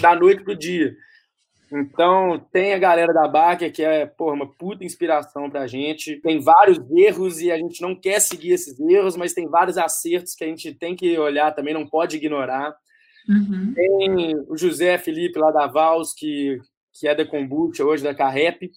da 0.00 0.14
noite 0.14 0.44
pro 0.44 0.56
dia. 0.56 0.94
Então, 1.74 2.38
tem 2.52 2.74
a 2.74 2.78
galera 2.78 3.14
da 3.14 3.26
Baker, 3.26 3.72
que 3.72 3.82
é 3.82 4.04
porra, 4.04 4.34
uma 4.34 4.46
puta 4.46 4.84
inspiração 4.84 5.48
pra 5.48 5.66
gente. 5.66 6.20
Tem 6.20 6.38
vários 6.38 6.78
erros 6.90 7.40
e 7.40 7.50
a 7.50 7.56
gente 7.56 7.80
não 7.80 7.94
quer 7.94 8.20
seguir 8.20 8.52
esses 8.52 8.78
erros, 8.78 9.16
mas 9.16 9.32
tem 9.32 9.48
vários 9.48 9.78
acertos 9.78 10.34
que 10.34 10.44
a 10.44 10.46
gente 10.46 10.74
tem 10.74 10.94
que 10.94 11.18
olhar 11.18 11.54
também, 11.54 11.72
não 11.72 11.86
pode 11.86 12.16
ignorar. 12.16 12.76
Uhum. 13.26 13.72
Tem 13.74 14.36
o 14.48 14.56
José 14.56 14.98
Felipe 14.98 15.38
lá 15.38 15.50
da 15.50 15.66
Vals, 15.66 16.12
que, 16.12 16.58
que 16.92 17.08
é 17.08 17.14
da 17.14 17.24
Kombucha, 17.24 17.84
hoje 17.84 18.02
da 18.02 18.14
Carrep, 18.14 18.70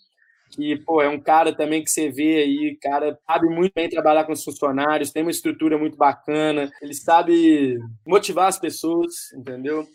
que, 0.51 0.77
pô, 0.85 1.01
é 1.01 1.09
um 1.09 1.19
cara 1.19 1.53
também 1.53 1.83
que 1.83 1.89
você 1.89 2.09
vê 2.09 2.37
aí, 2.37 2.77
cara, 2.81 3.17
sabe 3.27 3.47
muito 3.47 3.73
bem 3.73 3.89
trabalhar 3.89 4.23
com 4.23 4.31
os 4.31 4.43
funcionários, 4.43 5.11
tem 5.11 5.21
uma 5.21 5.31
estrutura 5.31 5.77
muito 5.77 5.97
bacana, 5.97 6.69
ele 6.81 6.93
sabe 6.93 7.77
motivar 8.05 8.47
as 8.47 8.59
pessoas, 8.59 9.33
entendeu? 9.33 9.85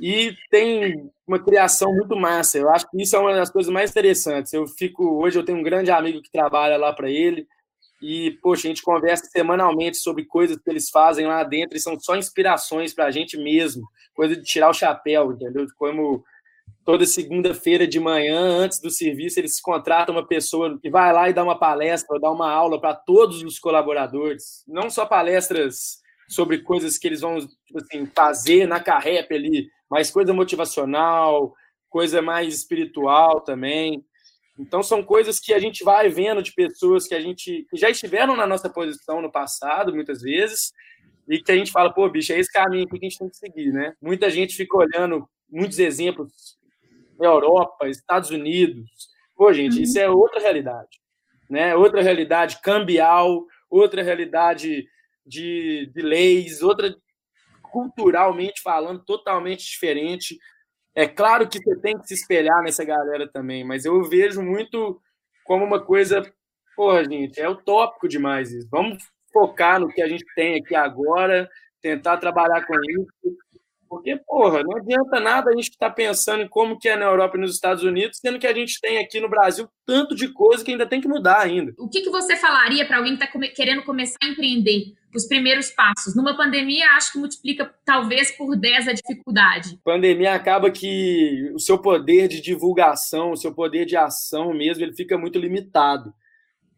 E 0.00 0.34
tem 0.50 1.10
uma 1.26 1.38
criação 1.38 1.94
muito 1.94 2.16
massa. 2.16 2.58
Eu 2.58 2.70
acho 2.70 2.88
que 2.90 3.00
isso 3.00 3.14
é 3.16 3.18
uma 3.18 3.34
das 3.34 3.50
coisas 3.50 3.72
mais 3.72 3.90
interessantes. 3.90 4.52
Eu 4.52 4.66
fico 4.66 5.22
hoje 5.22 5.38
eu 5.38 5.44
tenho 5.44 5.58
um 5.58 5.62
grande 5.62 5.90
amigo 5.90 6.20
que 6.20 6.30
trabalha 6.30 6.76
lá 6.76 6.92
para 6.92 7.10
ele 7.10 7.46
e 8.02 8.32
poxa, 8.42 8.66
a 8.66 8.68
gente 8.68 8.82
conversa 8.82 9.24
semanalmente 9.26 9.96
sobre 9.96 10.24
coisas 10.24 10.56
que 10.56 10.68
eles 10.68 10.90
fazem 10.90 11.26
lá 11.26 11.44
dentro 11.44 11.76
e 11.76 11.80
são 11.80 11.98
só 12.00 12.16
inspirações 12.16 12.92
para 12.92 13.06
a 13.06 13.10
gente 13.12 13.38
mesmo, 13.38 13.84
coisa 14.12 14.34
de 14.34 14.42
tirar 14.42 14.70
o 14.70 14.74
chapéu, 14.74 15.32
entendeu? 15.32 15.64
Como 15.78 16.24
toda 16.84 17.06
segunda-feira 17.06 17.86
de 17.86 18.00
manhã, 18.00 18.40
antes 18.40 18.80
do 18.80 18.90
serviço, 18.90 19.38
eles 19.38 19.60
contratam 19.60 20.14
uma 20.16 20.26
pessoa 20.26 20.76
que 20.80 20.90
vai 20.90 21.12
lá 21.12 21.30
e 21.30 21.32
dá 21.32 21.44
uma 21.44 21.56
palestra, 21.56 22.18
dá 22.18 22.28
uma 22.28 22.50
aula 22.50 22.80
para 22.80 22.92
todos 22.94 23.40
os 23.44 23.60
colaboradores, 23.60 24.64
não 24.66 24.90
só 24.90 25.06
palestras 25.06 26.02
sobre 26.28 26.58
coisas 26.58 26.98
que 26.98 27.06
eles 27.06 27.20
vão 27.20 27.38
tipo 27.38 27.78
assim, 27.78 28.06
fazer 28.06 28.66
na 28.66 28.80
carrep 28.80 29.32
ali, 29.34 29.68
mas 29.90 30.10
coisa 30.10 30.32
motivacional, 30.32 31.54
coisa 31.88 32.22
mais 32.22 32.54
espiritual 32.54 33.40
também. 33.40 34.04
Então 34.58 34.82
são 34.82 35.02
coisas 35.02 35.38
que 35.38 35.52
a 35.52 35.58
gente 35.58 35.84
vai 35.84 36.08
vendo 36.08 36.42
de 36.42 36.52
pessoas 36.52 37.06
que 37.06 37.14
a 37.14 37.20
gente 37.20 37.66
que 37.70 37.76
já 37.76 37.90
estiveram 37.90 38.36
na 38.36 38.46
nossa 38.46 38.70
posição 38.70 39.20
no 39.20 39.30
passado, 39.30 39.94
muitas 39.94 40.22
vezes, 40.22 40.72
e 41.28 41.40
que 41.40 41.52
a 41.52 41.56
gente 41.56 41.72
fala, 41.72 41.92
pô, 41.92 42.08
bicho, 42.08 42.32
é 42.32 42.38
esse 42.38 42.52
caminho 42.52 42.86
que 42.86 42.96
a 42.96 43.00
gente 43.00 43.18
tem 43.18 43.28
que 43.28 43.36
seguir, 43.36 43.72
né? 43.72 43.94
Muita 44.00 44.30
gente 44.30 44.54
fica 44.54 44.76
olhando 44.76 45.28
muitos 45.50 45.78
exemplos 45.78 46.58
na 47.18 47.26
Europa, 47.26 47.88
Estados 47.88 48.30
Unidos. 48.30 48.90
Pô, 49.36 49.52
gente, 49.52 49.76
uhum. 49.76 49.82
isso 49.82 49.98
é 49.98 50.08
outra 50.08 50.40
realidade, 50.40 51.00
né? 51.48 51.74
Outra 51.74 52.02
realidade 52.02 52.60
cambial, 52.62 53.46
outra 53.70 54.02
realidade 54.02 54.86
de, 55.26 55.90
de 55.94 56.02
leis, 56.02 56.62
outra 56.62 56.94
culturalmente 57.62 58.60
falando 58.62 59.02
totalmente 59.04 59.64
diferente. 59.64 60.38
É 60.94 61.08
claro 61.08 61.48
que 61.48 61.58
você 61.58 61.80
tem 61.80 61.98
que 61.98 62.06
se 62.06 62.14
espelhar 62.14 62.62
nessa 62.62 62.84
galera 62.84 63.26
também, 63.26 63.64
mas 63.64 63.84
eu 63.84 64.02
vejo 64.04 64.42
muito 64.42 65.00
como 65.44 65.64
uma 65.64 65.82
coisa, 65.82 66.22
porra, 66.76 67.02
gente, 67.04 67.40
é 67.40 67.48
utópico 67.48 68.06
demais 68.06 68.52
isso. 68.52 68.68
Vamos 68.70 69.02
focar 69.32 69.80
no 69.80 69.88
que 69.88 70.02
a 70.02 70.08
gente 70.08 70.24
tem 70.34 70.60
aqui 70.60 70.74
agora, 70.74 71.48
tentar 71.80 72.18
trabalhar 72.18 72.66
com 72.66 72.74
isso, 72.74 73.38
porque, 73.92 74.16
porra, 74.26 74.62
não 74.62 74.78
adianta 74.78 75.20
nada 75.20 75.50
a 75.50 75.54
gente 75.54 75.68
estar 75.68 75.90
tá 75.90 75.94
pensando 75.94 76.42
em 76.42 76.48
como 76.48 76.78
que 76.78 76.88
é 76.88 76.96
na 76.96 77.04
Europa 77.04 77.36
e 77.36 77.40
nos 77.42 77.52
Estados 77.52 77.84
Unidos, 77.84 78.20
sendo 78.22 78.38
que 78.38 78.46
a 78.46 78.54
gente 78.54 78.80
tem 78.80 78.96
aqui 78.96 79.20
no 79.20 79.28
Brasil 79.28 79.68
tanto 79.84 80.14
de 80.14 80.32
coisa 80.32 80.64
que 80.64 80.70
ainda 80.70 80.86
tem 80.86 80.98
que 80.98 81.06
mudar 81.06 81.40
ainda. 81.40 81.74
O 81.78 81.90
que, 81.90 82.00
que 82.00 82.08
você 82.08 82.34
falaria 82.34 82.86
para 82.86 82.96
alguém 82.96 83.18
que 83.18 83.22
está 83.22 83.30
come 83.30 83.50
querendo 83.50 83.82
começar 83.82 84.16
a 84.22 84.28
empreender? 84.28 84.94
Os 85.14 85.28
primeiros 85.28 85.70
passos. 85.72 86.16
Numa 86.16 86.34
pandemia, 86.34 86.86
acho 86.92 87.12
que 87.12 87.18
multiplica 87.18 87.70
talvez 87.84 88.34
por 88.34 88.56
10 88.56 88.88
a 88.88 88.92
dificuldade. 88.94 89.78
Pandemia 89.84 90.32
acaba 90.32 90.70
que 90.70 91.52
o 91.54 91.58
seu 91.58 91.76
poder 91.76 92.28
de 92.28 92.40
divulgação, 92.40 93.32
o 93.32 93.36
seu 93.36 93.54
poder 93.54 93.84
de 93.84 93.94
ação 93.94 94.54
mesmo, 94.54 94.82
ele 94.82 94.94
fica 94.94 95.18
muito 95.18 95.38
limitado. 95.38 96.14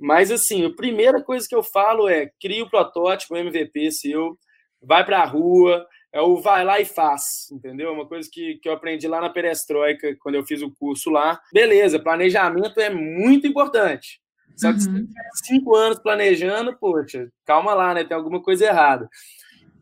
Mas, 0.00 0.32
assim, 0.32 0.66
a 0.66 0.74
primeira 0.74 1.22
coisa 1.22 1.46
que 1.48 1.54
eu 1.54 1.62
falo 1.62 2.08
é 2.08 2.28
cria 2.40 2.64
o 2.64 2.68
protótipo, 2.68 3.34
o 3.34 3.36
MVP 3.36 3.92
seu, 3.92 4.36
vai 4.82 5.04
para 5.04 5.22
a 5.22 5.24
rua, 5.24 5.86
é 6.14 6.20
o 6.20 6.36
vai 6.40 6.64
lá 6.64 6.80
e 6.80 6.84
faz, 6.84 7.48
entendeu? 7.50 7.92
Uma 7.92 8.06
coisa 8.06 8.28
que, 8.32 8.54
que 8.62 8.68
eu 8.68 8.72
aprendi 8.72 9.08
lá 9.08 9.20
na 9.20 9.28
Perestroika, 9.28 10.14
quando 10.20 10.36
eu 10.36 10.46
fiz 10.46 10.62
o 10.62 10.70
curso 10.70 11.10
lá. 11.10 11.40
Beleza, 11.52 11.98
planejamento 11.98 12.78
é 12.78 12.88
muito 12.88 13.48
importante. 13.48 14.20
Só 14.56 14.72
que 14.72 14.78
uhum. 14.86 15.08
cinco 15.44 15.74
anos 15.74 15.98
planejando, 15.98 16.78
poxa, 16.78 17.28
calma 17.44 17.74
lá, 17.74 17.92
né? 17.92 18.04
Tem 18.04 18.16
alguma 18.16 18.40
coisa 18.40 18.64
errada. 18.64 19.08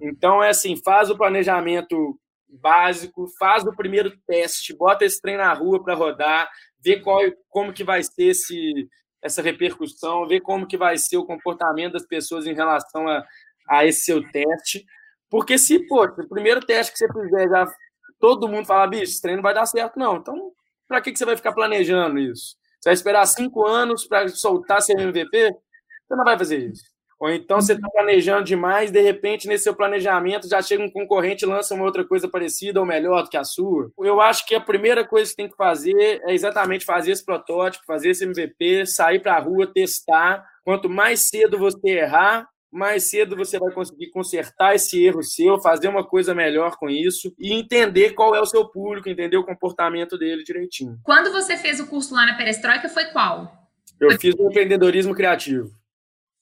Então, 0.01 0.43
é 0.43 0.49
assim, 0.49 0.75
faz 0.83 1.11
o 1.11 1.19
planejamento 1.19 2.19
básico, 2.49 3.29
faz 3.39 3.67
o 3.67 3.77
primeiro 3.77 4.17
teste, 4.27 4.75
bota 4.75 5.05
esse 5.05 5.21
trem 5.21 5.37
na 5.37 5.53
rua 5.53 5.85
para 5.85 5.95
rodar, 5.95 6.51
vê 6.83 6.99
qual, 6.99 7.21
como 7.51 7.75
que 7.75 7.85
vai 7.85 8.03
ser 8.03 8.29
esse, 8.29 8.89
essa 9.21 9.43
repercussão, 9.43 10.27
vê 10.27 10.41
como 10.41 10.67
que 10.67 10.79
vai 10.79 10.97
ser 10.97 11.19
o 11.19 11.27
comportamento 11.27 11.93
das 11.93 12.07
pessoas 12.07 12.47
em 12.47 12.55
relação 12.55 13.07
a, 13.07 13.23
a 13.69 13.85
esse 13.85 14.07
seu 14.07 14.27
teste. 14.31 14.87
Porque 15.33 15.57
se, 15.57 15.79
pô, 15.87 16.05
o 16.05 16.29
primeiro 16.29 16.61
teste 16.61 16.93
que 16.93 16.99
você 16.99 17.09
fizer, 17.11 17.49
já 17.49 17.67
todo 18.21 18.47
mundo 18.47 18.67
fala, 18.67 18.87
bicho, 18.87 19.05
esse 19.05 19.23
treino 19.23 19.39
não 19.39 19.43
vai 19.43 19.55
dar 19.55 19.65
certo, 19.65 19.99
não. 19.99 20.17
Então, 20.17 20.53
para 20.87 21.01
que, 21.01 21.11
que 21.11 21.19
você 21.19 21.25
vai 21.25 21.35
ficar 21.37 21.53
planejando 21.53 22.19
isso? 22.19 22.55
Você 22.79 22.91
vai 22.91 22.93
esperar 22.93 23.25
cinco 23.25 23.67
anos 23.67 24.07
para 24.07 24.29
soltar 24.29 24.83
seu 24.83 24.95
MVP? 24.95 25.55
Você 26.07 26.15
não 26.15 26.23
vai 26.23 26.37
fazer 26.37 26.59
isso. 26.59 26.85
Ou 27.19 27.31
então 27.31 27.63
você 27.63 27.73
está 27.73 27.89
planejando 27.89 28.45
demais, 28.45 28.91
de 28.91 29.01
repente, 29.01 29.49
nesse 29.49 29.65
seu 29.65 29.75
planejamento, 29.75 30.47
já 30.47 30.61
chega 30.61 30.85
um 30.85 30.91
concorrente 30.91 31.47
e 31.47 31.49
lança 31.49 31.75
uma 31.75 31.85
outra 31.85 32.05
coisa 32.05 32.29
parecida 32.29 32.79
ou 32.79 32.85
melhor 32.85 33.23
do 33.23 33.31
que 33.31 33.37
a 33.39 33.45
sua. 33.45 33.91
Eu 34.01 34.21
acho 34.21 34.47
que 34.47 34.55
a 34.55 34.61
primeira 34.61 35.03
coisa 35.03 35.31
que 35.31 35.37
tem 35.37 35.49
que 35.49 35.57
fazer 35.57 36.21
é 36.27 36.35
exatamente 36.35 36.85
fazer 36.85 37.13
esse 37.13 37.25
protótipo, 37.25 37.87
fazer 37.87 38.11
esse 38.11 38.25
MVP, 38.25 38.85
sair 38.85 39.21
para 39.21 39.37
a 39.37 39.41
rua, 39.41 39.67
testar. 39.73 40.45
Quanto 40.63 40.91
mais 40.91 41.21
cedo 41.23 41.59
você 41.59 41.89
errar, 41.89 42.47
mais 42.73 43.11
cedo 43.11 43.37
você 43.37 43.59
vai 43.59 43.71
conseguir 43.73 44.11
consertar 44.11 44.75
esse 44.75 45.05
erro 45.05 45.23
seu, 45.23 45.61
fazer 45.61 45.89
uma 45.89 46.05
coisa 46.05 46.35
melhor 46.35 46.77
com 46.77 46.89
isso 46.89 47.33
e 47.39 47.53
entender 47.53 48.13
qual 48.15 48.35
é 48.35 48.41
o 48.41 48.47
seu 48.47 48.67
público, 48.67 49.09
entender 49.09 49.37
o 49.37 49.45
comportamento 49.45 50.17
dele 50.17 50.43
direitinho. 50.43 50.99
Quando 51.05 51.31
você 51.31 51.57
fez 51.57 51.79
o 51.79 51.87
curso 51.87 52.15
lá 52.15 52.25
na 52.25 52.35
Perestroika, 52.35 52.89
foi 52.89 53.07
qual? 53.07 53.53
Eu 54.01 54.11
foi... 54.11 54.19
fiz 54.19 54.35
o 54.35 54.49
empreendedorismo 54.49 55.15
criativo. 55.15 55.71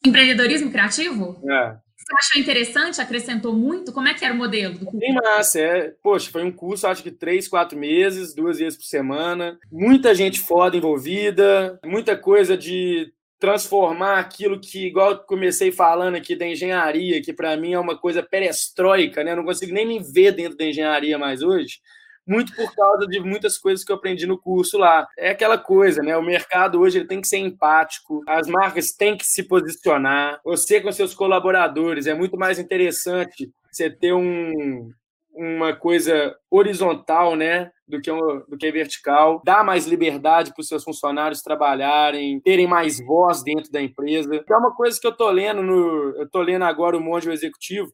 Empreendedorismo 0.07 0.71
criativo? 0.71 1.43
É. 1.51 1.77
Você 1.97 2.15
achou 2.19 2.41
interessante? 2.41 3.01
Acrescentou 3.01 3.53
muito? 3.53 3.93
Como 3.93 4.09
é 4.09 4.15
que 4.15 4.25
era 4.25 4.33
o 4.33 4.37
modelo 4.37 4.75
do 4.75 4.87
curso? 4.87 4.99
Bem 4.99 5.15
massa. 5.15 5.61
É, 5.61 5.95
poxa, 6.03 6.31
foi 6.31 6.43
um 6.43 6.51
curso, 6.51 6.87
acho 6.87 7.03
que 7.03 7.11
três, 7.11 7.47
quatro 7.47 7.79
meses, 7.79 8.35
duas 8.35 8.59
vezes 8.59 8.79
por 8.79 8.85
semana. 8.85 9.59
Muita 9.71 10.15
gente 10.15 10.41
foda 10.41 10.77
envolvida, 10.77 11.79
muita 11.85 12.17
coisa 12.17 12.57
de 12.57 13.13
transformar 13.41 14.19
aquilo 14.19 14.61
que, 14.61 14.87
igual 14.87 15.19
comecei 15.25 15.73
falando 15.73 16.15
aqui 16.15 16.37
da 16.37 16.47
engenharia, 16.47 17.23
que 17.23 17.33
para 17.33 17.57
mim 17.57 17.73
é 17.73 17.79
uma 17.79 17.99
coisa 17.99 18.23
perestroica, 18.23 19.25
né? 19.25 19.33
Eu 19.33 19.37
não 19.37 19.45
consigo 19.45 19.73
nem 19.73 19.87
me 19.87 19.99
ver 19.99 20.33
dentro 20.33 20.59
da 20.59 20.67
engenharia 20.67 21.19
mais 21.19 21.43
hoje, 21.43 21.79
muito 22.27 22.55
por 22.55 22.73
causa 22.77 23.07
de 23.07 23.19
muitas 23.19 23.57
coisas 23.57 23.83
que 23.83 23.91
eu 23.91 23.97
aprendi 23.97 24.27
no 24.27 24.39
curso 24.39 24.77
lá. 24.77 25.09
É 25.19 25.31
aquela 25.31 25.57
coisa, 25.57 26.03
né? 26.03 26.15
O 26.17 26.23
mercado 26.23 26.79
hoje 26.79 26.99
ele 26.99 27.09
tem 27.09 27.21
que 27.21 27.27
ser 27.27 27.39
empático, 27.39 28.23
as 28.29 28.47
marcas 28.47 28.93
têm 28.93 29.17
que 29.17 29.25
se 29.25 29.43
posicionar. 29.43 30.39
Você 30.45 30.81
com 30.81 30.93
seus 30.93 31.15
colaboradores 31.15 32.07
é 32.07 32.13
muito 32.13 32.37
mais 32.37 32.59
interessante 32.59 33.51
você 33.73 33.89
ter 33.89 34.13
um, 34.13 34.93
uma 35.41 35.75
coisa 35.75 36.37
horizontal, 36.51 37.35
né, 37.35 37.73
do 37.89 37.99
que, 37.99 38.11
do 38.11 38.59
que 38.59 38.71
vertical, 38.71 39.41
dá 39.43 39.65
mais 39.65 39.87
liberdade 39.87 40.53
para 40.53 40.61
os 40.61 40.69
seus 40.69 40.85
funcionários 40.85 41.41
trabalharem, 41.41 42.41
terem 42.41 42.67
mais 42.67 42.99
voz 43.05 43.43
dentro 43.43 43.73
da 43.73 43.81
empresa. 43.81 44.45
É 44.47 44.57
uma 44.57 44.75
coisa 44.75 45.01
que 45.01 45.07
eu 45.07 45.17
tô 45.17 45.31
lendo 45.31 45.63
no, 45.63 46.15
eu 46.19 46.29
tô 46.29 46.43
lendo 46.43 46.65
agora 46.65 46.95
o 46.95 47.01
Monge 47.01 47.31
Executivo, 47.31 47.91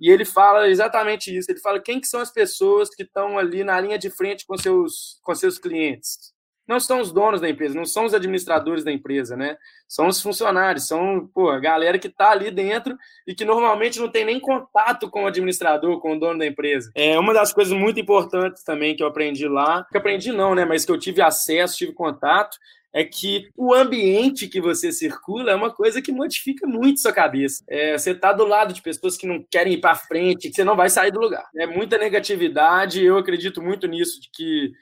e 0.00 0.10
ele 0.10 0.24
fala 0.24 0.68
exatamente 0.68 1.36
isso. 1.36 1.50
Ele 1.50 1.60
fala 1.60 1.80
quem 1.80 2.00
que 2.00 2.06
são 2.06 2.20
as 2.20 2.32
pessoas 2.32 2.88
que 2.88 3.02
estão 3.02 3.36
ali 3.36 3.64
na 3.64 3.80
linha 3.80 3.98
de 3.98 4.08
frente 4.08 4.46
com 4.46 4.56
seus 4.56 5.18
com 5.22 5.34
seus 5.34 5.58
clientes 5.58 6.32
não 6.68 6.78
são 6.78 7.00
os 7.00 7.10
donos 7.10 7.40
da 7.40 7.48
empresa, 7.48 7.74
não 7.74 7.86
são 7.86 8.04
os 8.04 8.12
administradores 8.12 8.84
da 8.84 8.92
empresa, 8.92 9.34
né? 9.34 9.56
São 9.88 10.06
os 10.06 10.20
funcionários, 10.20 10.86
são 10.86 11.26
pô, 11.32 11.48
a 11.48 11.58
galera 11.58 11.98
que 11.98 12.08
está 12.08 12.30
ali 12.30 12.50
dentro 12.50 12.94
e 13.26 13.34
que 13.34 13.44
normalmente 13.44 13.98
não 13.98 14.10
tem 14.10 14.24
nem 14.24 14.38
contato 14.38 15.08
com 15.08 15.24
o 15.24 15.26
administrador, 15.26 15.98
com 15.98 16.14
o 16.14 16.20
dono 16.20 16.38
da 16.38 16.46
empresa. 16.46 16.92
É 16.94 17.18
uma 17.18 17.32
das 17.32 17.54
coisas 17.54 17.72
muito 17.72 17.98
importantes 17.98 18.62
também 18.62 18.94
que 18.94 19.02
eu 19.02 19.06
aprendi 19.06 19.48
lá, 19.48 19.86
que 19.90 19.96
aprendi 19.96 20.30
não, 20.30 20.54
né? 20.54 20.66
Mas 20.66 20.84
que 20.84 20.92
eu 20.92 20.98
tive 20.98 21.22
acesso, 21.22 21.78
tive 21.78 21.92
contato, 21.92 22.58
é 22.92 23.04
que 23.04 23.48
o 23.56 23.72
ambiente 23.72 24.48
que 24.48 24.60
você 24.60 24.90
circula 24.92 25.52
é 25.52 25.54
uma 25.54 25.70
coisa 25.70 26.02
que 26.02 26.12
modifica 26.12 26.66
muito 26.66 27.00
sua 27.00 27.12
cabeça. 27.12 27.62
É, 27.68 27.96
você 27.96 28.10
está 28.10 28.32
do 28.32 28.46
lado 28.46 28.74
de 28.74 28.82
pessoas 28.82 29.16
que 29.16 29.26
não 29.26 29.44
querem 29.50 29.74
ir 29.74 29.80
para 29.80 29.94
frente, 29.94 30.48
que 30.48 30.54
você 30.54 30.64
não 30.64 30.76
vai 30.76 30.90
sair 30.90 31.10
do 31.10 31.20
lugar. 31.20 31.48
É 31.56 31.66
muita 31.66 31.96
negatividade, 31.96 33.04
eu 33.04 33.16
acredito 33.16 33.62
muito 33.62 33.86
nisso, 33.86 34.20
de 34.20 34.28
que 34.32 34.72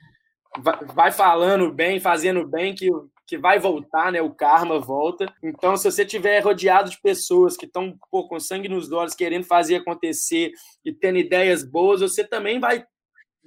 vai 0.94 1.12
falando 1.12 1.72
bem, 1.72 2.00
fazendo 2.00 2.46
bem, 2.46 2.74
que, 2.74 2.88
que 3.26 3.38
vai 3.38 3.58
voltar, 3.58 4.12
né? 4.12 4.20
O 4.22 4.34
karma 4.34 4.78
volta. 4.78 5.26
Então, 5.42 5.76
se 5.76 5.90
você 5.90 6.04
tiver 6.04 6.40
rodeado 6.40 6.90
de 6.90 7.00
pessoas 7.00 7.56
que 7.56 7.66
estão 7.66 7.96
com 8.10 8.40
sangue 8.40 8.68
nos 8.68 8.90
olhos, 8.92 9.14
querendo 9.14 9.44
fazer 9.44 9.76
acontecer 9.76 10.52
e 10.84 10.92
tendo 10.92 11.18
ideias 11.18 11.64
boas, 11.64 12.00
você 12.00 12.24
também 12.24 12.58
vai 12.58 12.84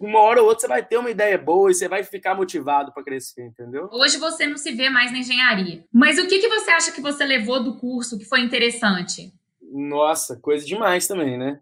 uma 0.02 0.20
hora 0.20 0.42
ou 0.42 0.48
outra 0.48 0.62
você 0.62 0.68
vai 0.68 0.86
ter 0.86 0.98
uma 0.98 1.10
ideia 1.10 1.38
boa 1.38 1.70
e 1.70 1.76
você 1.76 1.88
vai 1.88 2.04
ficar 2.04 2.34
motivado 2.34 2.94
para 2.94 3.04
crescer, 3.04 3.46
entendeu? 3.46 3.90
Hoje 3.92 4.18
você 4.18 4.48
não 4.48 4.58
se 4.58 4.72
vê 4.72 4.90
mais 4.90 5.12
na 5.12 5.18
engenharia. 5.18 5.84
Mas 5.92 6.18
o 6.18 6.28
que, 6.28 6.40
que 6.40 6.48
você 6.48 6.72
acha 6.72 6.92
que 6.92 7.02
você 7.02 7.26
levou 7.26 7.62
do 7.62 7.78
curso 7.78 8.18
que 8.18 8.24
foi 8.24 8.40
interessante? 8.40 9.34
Nossa, 9.62 10.38
coisa 10.38 10.66
demais 10.66 11.06
também, 11.06 11.38
né? 11.38 11.60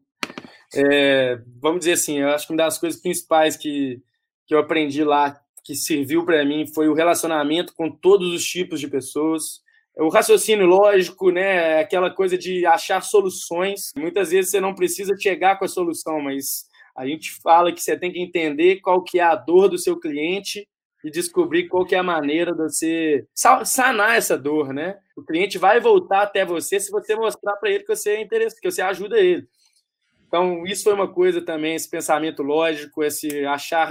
É, 0.75 1.39
vamos 1.59 1.79
dizer 1.79 1.93
assim, 1.93 2.19
eu 2.19 2.29
acho 2.29 2.45
que 2.45 2.53
uma 2.53 2.57
das 2.57 2.77
coisas 2.77 3.01
principais 3.01 3.57
que, 3.57 4.01
que 4.47 4.55
eu 4.55 4.59
aprendi 4.59 5.03
lá, 5.03 5.39
que 5.63 5.75
serviu 5.75 6.25
para 6.25 6.45
mim, 6.45 6.65
foi 6.73 6.87
o 6.87 6.93
relacionamento 6.93 7.73
com 7.75 7.91
todos 7.91 8.33
os 8.33 8.45
tipos 8.45 8.79
de 8.79 8.87
pessoas. 8.87 9.61
O 9.97 10.09
raciocínio 10.09 10.65
lógico, 10.65 11.31
né? 11.31 11.79
Aquela 11.79 12.09
coisa 12.09 12.37
de 12.37 12.65
achar 12.65 13.01
soluções. 13.01 13.91
Muitas 13.97 14.29
vezes 14.31 14.51
você 14.51 14.61
não 14.61 14.73
precisa 14.73 15.15
chegar 15.19 15.57
com 15.59 15.65
a 15.65 15.67
solução, 15.67 16.21
mas 16.21 16.65
A 16.97 17.05
gente 17.05 17.31
fala 17.43 17.71
que 17.71 17.81
você 17.81 17.95
tem 17.95 18.11
que 18.11 18.19
entender 18.19 18.77
qual 18.77 19.03
que 19.03 19.19
é 19.19 19.23
a 19.23 19.35
dor 19.35 19.69
do 19.69 19.77
seu 19.77 19.99
cliente 19.99 20.67
e 21.03 21.11
descobrir 21.11 21.67
qual 21.67 21.85
que 21.85 21.93
é 21.93 21.99
a 21.99 22.03
maneira 22.03 22.53
de 22.53 22.57
você 22.57 23.27
sanar 23.63 24.17
essa 24.17 24.35
dor, 24.35 24.73
né? 24.73 24.97
O 25.15 25.23
cliente 25.23 25.59
vai 25.59 25.79
voltar 25.79 26.23
até 26.23 26.43
você 26.43 26.79
se 26.79 26.89
você 26.91 27.15
mostrar 27.15 27.55
para 27.57 27.69
ele 27.69 27.83
que 27.83 27.95
você 27.95 28.11
é 28.11 28.21
interessante, 28.21 28.59
que 28.59 28.71
você 28.71 28.81
ajuda 28.81 29.19
ele. 29.19 29.47
Então, 30.37 30.67
isso 30.67 30.83
foi 30.83 30.93
uma 30.93 31.11
coisa 31.11 31.41
também, 31.41 31.73
esse 31.73 31.89
pensamento 31.89 32.43
lógico, 32.43 33.03
esse 33.03 33.43
achar, 33.47 33.89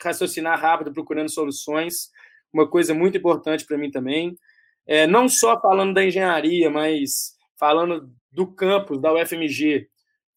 raciocinar 0.00 0.60
rápido, 0.60 0.92
procurando 0.92 1.28
soluções, 1.28 2.08
uma 2.52 2.68
coisa 2.68 2.94
muito 2.94 3.18
importante 3.18 3.66
para 3.66 3.76
mim 3.76 3.90
também. 3.90 4.38
É, 4.86 5.08
não 5.08 5.28
só 5.28 5.60
falando 5.60 5.92
da 5.92 6.04
engenharia, 6.04 6.70
mas 6.70 7.34
falando 7.58 8.08
do 8.30 8.46
campus, 8.46 9.00
da 9.00 9.12
UFMG. 9.12 9.88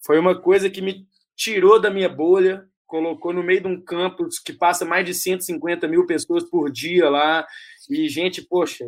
Foi 0.04 0.18
uma 0.18 0.34
coisa 0.42 0.68
que 0.68 0.82
me 0.82 1.06
tirou 1.36 1.80
da 1.80 1.92
minha 1.92 2.10
bolha, 2.10 2.66
colocou 2.88 3.32
no 3.32 3.44
meio 3.44 3.62
de 3.62 3.68
um 3.68 3.80
campus 3.80 4.40
que 4.40 4.52
passa 4.52 4.84
mais 4.84 5.06
de 5.06 5.14
150 5.14 5.88
mil 5.88 6.08
pessoas 6.08 6.44
por 6.44 6.72
dia 6.72 7.08
lá, 7.08 7.46
e 7.88 8.10
gente, 8.10 8.42
poxa, 8.42 8.84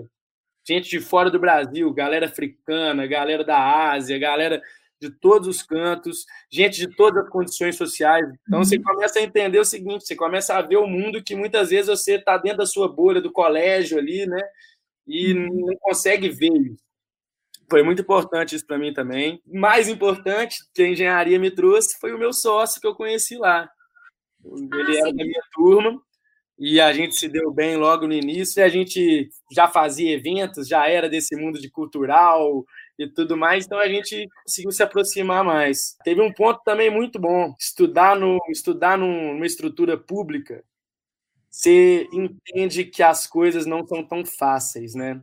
gente 0.68 0.90
de 0.90 1.00
fora 1.00 1.30
do 1.30 1.40
Brasil, 1.40 1.94
galera 1.94 2.26
africana, 2.26 3.06
galera 3.06 3.44
da 3.44 3.92
Ásia, 3.92 4.18
galera 4.18 4.60
de 5.00 5.12
todos 5.12 5.48
os 5.48 5.62
cantos, 5.62 6.26
gente 6.52 6.78
de 6.78 6.96
todas 6.96 7.24
as 7.24 7.30
condições 7.30 7.76
sociais. 7.76 8.26
Então, 8.48 8.64
você 8.64 8.78
uhum. 8.78 8.84
começa 8.84 9.20
a 9.20 9.24
entender 9.24 9.60
o 9.60 9.66
seguinte: 9.66 10.06
você 10.06 10.16
começa 10.16 10.56
a 10.56 10.62
ver 10.62 10.78
o 10.78 10.88
mundo 10.88 11.24
que 11.24 11.36
muitas 11.36 11.70
vezes 11.70 11.88
você 11.88 12.16
está 12.16 12.38
dentro 12.38 12.60
da 12.60 12.66
sua 12.66 12.88
bolha 12.88 13.22
do 13.22 13.32
colégio 13.32 13.98
ali, 13.98 14.26
né? 14.26 14.42
E 15.06 15.34
uhum. 15.34 15.68
não 15.68 15.76
consegue 15.80 16.30
ver. 16.30 16.76
Foi 17.70 17.84
muito 17.84 18.02
importante 18.02 18.56
isso 18.56 18.66
para 18.66 18.78
mim 18.78 18.94
também. 18.94 19.42
Mais 19.46 19.90
importante 19.90 20.58
que 20.74 20.82
a 20.82 20.90
engenharia 20.90 21.38
me 21.38 21.52
trouxe 21.52 22.00
foi 22.00 22.14
o 22.14 22.18
meu 22.18 22.32
sócio 22.32 22.80
que 22.80 22.88
eu 22.88 22.96
conheci 22.96 23.38
lá. 23.38 23.70
Ele 24.44 24.98
ah, 24.98 25.00
era 25.00 25.14
da 25.14 25.24
minha 25.24 25.42
turma 25.54 26.02
e 26.58 26.80
a 26.80 26.94
gente 26.94 27.16
se 27.16 27.28
deu 27.28 27.52
bem 27.52 27.76
logo 27.76 28.08
no 28.08 28.14
início. 28.14 28.62
E 28.62 28.64
a 28.64 28.70
gente 28.70 29.30
já 29.52 29.68
fazia 29.68 30.14
eventos, 30.14 30.68
já 30.68 30.88
era 30.88 31.10
desse 31.10 31.36
mundo 31.36 31.60
de 31.60 31.70
cultural 31.70 32.66
e 32.98 33.08
tudo 33.08 33.38
mais, 33.38 33.66
então 33.66 33.78
a 33.80 33.88
gente 33.88 34.28
conseguiu 34.44 34.72
se 34.72 34.82
aproximar 34.82 35.44
mais. 35.44 35.96
Teve 36.04 36.22
um 36.22 36.34
ponto 36.34 36.62
também 36.64 36.90
muito 36.90 37.20
bom: 37.20 37.54
estudar, 37.60 38.16
no, 38.16 38.40
estudar 38.50 38.98
numa 38.98 39.46
estrutura 39.46 39.98
pública. 39.98 40.64
Você 41.50 42.08
entende 42.12 42.84
que 42.84 43.02
as 43.02 43.26
coisas 43.26 43.66
não 43.66 43.86
são 43.86 44.04
tão 44.04 44.26
fáceis, 44.26 44.94
né? 44.94 45.22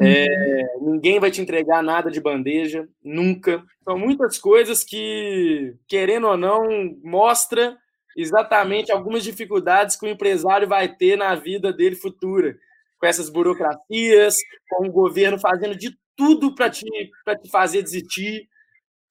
É, 0.00 0.78
ninguém 0.80 1.18
vai 1.18 1.30
te 1.30 1.40
entregar 1.40 1.82
nada 1.82 2.10
de 2.10 2.20
bandeja, 2.20 2.88
nunca. 3.02 3.64
São 3.82 3.98
muitas 3.98 4.38
coisas 4.38 4.84
que, 4.84 5.74
querendo 5.88 6.28
ou 6.28 6.36
não, 6.36 6.96
mostra 7.02 7.76
exatamente 8.16 8.92
algumas 8.92 9.24
dificuldades 9.24 9.96
que 9.96 10.06
o 10.06 10.08
empresário 10.08 10.68
vai 10.68 10.88
ter 10.88 11.16
na 11.16 11.34
vida 11.34 11.72
dele 11.72 11.96
futura, 11.96 12.56
com 12.98 13.06
essas 13.06 13.28
burocracias, 13.28 14.36
com 14.68 14.86
o 14.86 14.92
governo 14.92 15.38
fazendo 15.38 15.76
de 15.76 15.96
tudo 16.18 16.52
para 16.54 16.68
te, 16.68 16.84
te 16.84 17.50
fazer 17.50 17.82
desistir, 17.82 18.48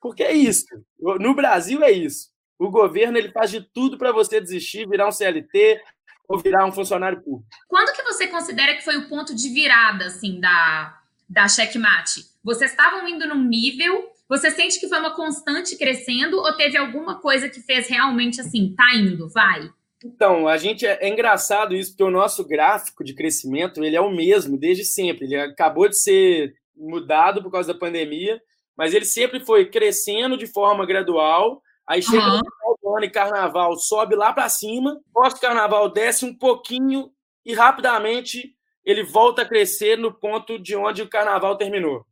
porque 0.01 0.21
é 0.21 0.33
isso. 0.33 0.65
No 0.99 1.33
Brasil 1.33 1.81
é 1.81 1.91
isso. 1.91 2.29
O 2.59 2.69
governo 2.69 3.17
ele 3.17 3.31
faz 3.31 3.49
de 3.49 3.61
tudo 3.61 3.97
para 3.97 4.11
você 4.11 4.41
desistir, 4.41 4.87
virar 4.87 5.07
um 5.07 5.11
CLT, 5.11 5.81
ou 6.27 6.37
virar 6.37 6.65
um 6.65 6.71
funcionário 6.71 7.21
público. 7.21 7.47
Quando 7.69 7.95
que 7.95 8.03
você 8.03 8.27
considera 8.27 8.75
que 8.75 8.83
foi 8.83 8.97
o 8.97 9.07
ponto 9.07 9.33
de 9.33 9.47
virada, 9.49 10.07
assim, 10.07 10.41
da, 10.41 10.99
da 11.29 11.47
checkmate? 11.47 12.25
Vocês 12.43 12.71
estavam 12.71 13.07
indo 13.07 13.25
num 13.27 13.43
nível, 13.43 14.11
você 14.27 14.51
sente 14.51 14.79
que 14.79 14.89
foi 14.89 14.99
uma 14.99 15.15
constante 15.15 15.77
crescendo 15.77 16.37
ou 16.37 16.57
teve 16.57 16.77
alguma 16.77 17.21
coisa 17.21 17.47
que 17.47 17.61
fez 17.61 17.87
realmente 17.87 18.41
assim, 18.41 18.73
tá 18.75 18.93
indo, 18.93 19.29
vai? 19.29 19.69
Então, 20.03 20.47
a 20.47 20.57
gente 20.57 20.85
é, 20.85 20.99
é, 21.01 21.09
engraçado 21.09 21.73
isso, 21.73 21.91
porque 21.91 22.03
o 22.03 22.11
nosso 22.11 22.45
gráfico 22.45 23.03
de 23.03 23.15
crescimento 23.15 23.83
ele 23.83 23.95
é 23.95 24.01
o 24.01 24.13
mesmo 24.13 24.57
desde 24.57 24.83
sempre. 24.83 25.25
Ele 25.25 25.35
acabou 25.35 25.87
de 25.87 25.97
ser 25.97 26.53
mudado 26.77 27.41
por 27.41 27.51
causa 27.51 27.73
da 27.73 27.79
pandemia, 27.79 28.41
mas 28.75 28.93
ele 28.93 29.05
sempre 29.05 29.39
foi 29.39 29.65
crescendo 29.69 30.37
de 30.37 30.47
forma 30.47 30.85
gradual 30.85 31.61
Aí 31.87 32.01
chega 32.03 32.17
uhum. 32.17 32.39
no 32.39 32.51
final 32.51 32.79
do 32.83 32.95
ano 32.97 33.05
e 33.05 33.09
carnaval, 33.09 33.77
sobe 33.77 34.13
lá 34.13 34.33
para 34.33 34.49
cima, 34.49 34.99
pós-carnaval 35.13 35.89
desce 35.89 36.25
um 36.25 36.37
pouquinho 36.37 37.09
e 37.45 37.53
rapidamente 37.53 38.53
ele 38.83 39.03
volta 39.03 39.43
a 39.43 39.45
crescer 39.45 39.97
no 39.97 40.13
ponto 40.13 40.59
de 40.59 40.75
onde 40.75 41.01
o 41.01 41.07
carnaval 41.07 41.55
terminou. 41.55 42.05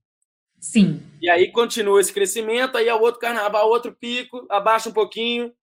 Sim. 0.58 1.04
E 1.22 1.30
aí 1.30 1.52
continua 1.52 2.00
esse 2.00 2.14
crescimento, 2.14 2.78
aí 2.78 2.88
é 2.88 2.96
outro 2.96 3.20
carnaval, 3.20 3.70
outro 3.70 3.94
pico, 3.94 4.46
abaixa 4.50 4.88
um 4.88 4.94
pouquinho, 4.94 5.54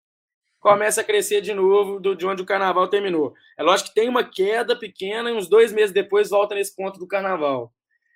começa 0.61 1.01
a 1.01 1.05
crescer 1.05 1.41
de 1.41 1.55
novo 1.55 1.99
do, 1.99 2.15
de 2.15 2.27
onde 2.27 2.43
o 2.43 2.47
carnaval 2.47 2.89
terminou. 2.89 3.33
É 3.59 3.63
lógico 3.63 3.89
que 3.89 3.95
tem 3.95 4.11
uma 4.11 4.23
queda 4.23 4.77
pequena 4.77 5.31
e 5.31 5.35
uns 5.35 5.49
dois 5.49 5.73
meses 5.73 5.93
depois 5.93 6.29
volta 6.29 6.55
nesse 6.55 6.77
ponto 6.77 6.99
do 6.99 7.09
carnaval. 7.09 7.73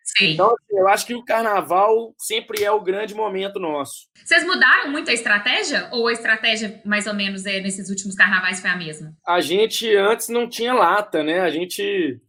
Sim. 0.07 0.33
Então, 0.33 0.47
assim, 0.47 0.79
eu 0.79 0.89
acho 0.89 1.05
que 1.05 1.15
o 1.15 1.25
carnaval 1.25 2.15
sempre 2.17 2.63
é 2.63 2.71
o 2.71 2.81
grande 2.81 3.13
momento 3.13 3.59
nosso. 3.59 4.07
Vocês 4.25 4.45
mudaram 4.45 4.91
muito 4.91 5.11
a 5.11 5.15
estratégia? 5.15 5.89
Ou 5.93 6.07
a 6.07 6.13
estratégia, 6.13 6.81
mais 6.85 7.09
ou 7.09 7.15
menos, 7.15 7.45
é, 7.45 7.61
nesses 7.61 7.91
últimos 7.91 8.15
carnavais 8.15 8.61
foi 8.61 8.71
a 8.71 8.77
mesma? 8.77 9.13
A 9.27 9.41
gente 9.41 9.95
antes 9.97 10.29
não 10.29 10.49
tinha 10.49 10.73
lata, 10.73 11.25
né? 11.25 11.41
A 11.41 11.51
gente 11.51 12.21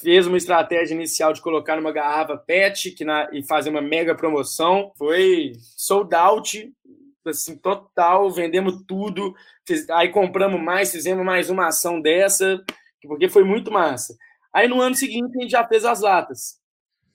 fez 0.00 0.26
uma 0.26 0.36
estratégia 0.36 0.94
inicial 0.94 1.32
de 1.32 1.40
colocar 1.40 1.76
numa 1.76 1.92
garrafa 1.92 2.36
PET 2.36 2.90
que 2.90 3.04
na, 3.04 3.28
e 3.32 3.46
fazer 3.46 3.70
uma 3.70 3.80
mega 3.80 4.14
promoção. 4.16 4.92
Foi 4.98 5.52
sold 5.76 6.12
out, 6.16 6.72
assim, 7.24 7.56
total, 7.56 8.28
vendemos 8.28 8.82
tudo. 8.88 9.34
Fiz, 9.64 9.88
aí 9.90 10.08
compramos 10.08 10.60
mais, 10.60 10.90
fizemos 10.90 11.24
mais 11.24 11.48
uma 11.48 11.68
ação 11.68 12.00
dessa, 12.00 12.60
porque 13.02 13.28
foi 13.28 13.44
muito 13.44 13.70
massa. 13.70 14.16
Aí 14.52 14.66
no 14.66 14.80
ano 14.80 14.96
seguinte 14.96 15.38
a 15.38 15.42
gente 15.42 15.50
já 15.50 15.66
fez 15.66 15.84
as 15.84 16.00
latas. 16.00 16.63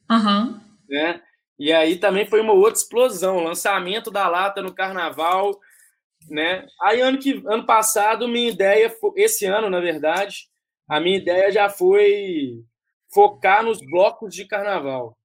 Uhum. 0.10 0.60
Né? 0.90 1.22
E 1.58 1.72
aí 1.74 1.98
também 1.98 2.26
foi 2.26 2.42
uma 2.42 2.54
outra 2.54 2.80
explosão, 2.80 3.44
lançamento 3.44 4.10
da 4.10 4.28
lata 4.28 4.62
no 4.62 4.74
carnaval, 4.74 5.60
né? 6.30 6.66
Aí 6.82 7.02
ano 7.02 7.20
que 7.20 7.44
ano 7.46 7.66
passado 7.66 8.28
minha 8.28 8.50
ideia, 8.50 8.96
esse 9.16 9.46
ano 9.46 9.70
na 9.70 9.80
verdade, 9.80 10.48
a 10.88 11.00
minha 11.00 11.18
ideia 11.18 11.52
já 11.52 11.70
foi 11.70 12.64
focar 13.14 13.64
nos 13.64 13.80
blocos 13.80 14.34
de 14.34 14.46
carnaval. 14.46 15.18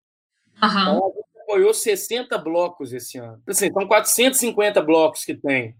Uhum. 0.62 0.68
Então, 0.68 1.12
apoiou 1.42 1.74
60 1.74 2.36
blocos 2.38 2.92
esse 2.92 3.18
ano. 3.18 3.42
Assim, 3.46 3.70
são 3.72 3.86
450 3.86 4.82
blocos 4.82 5.24
que 5.24 5.34
tem. 5.34 5.76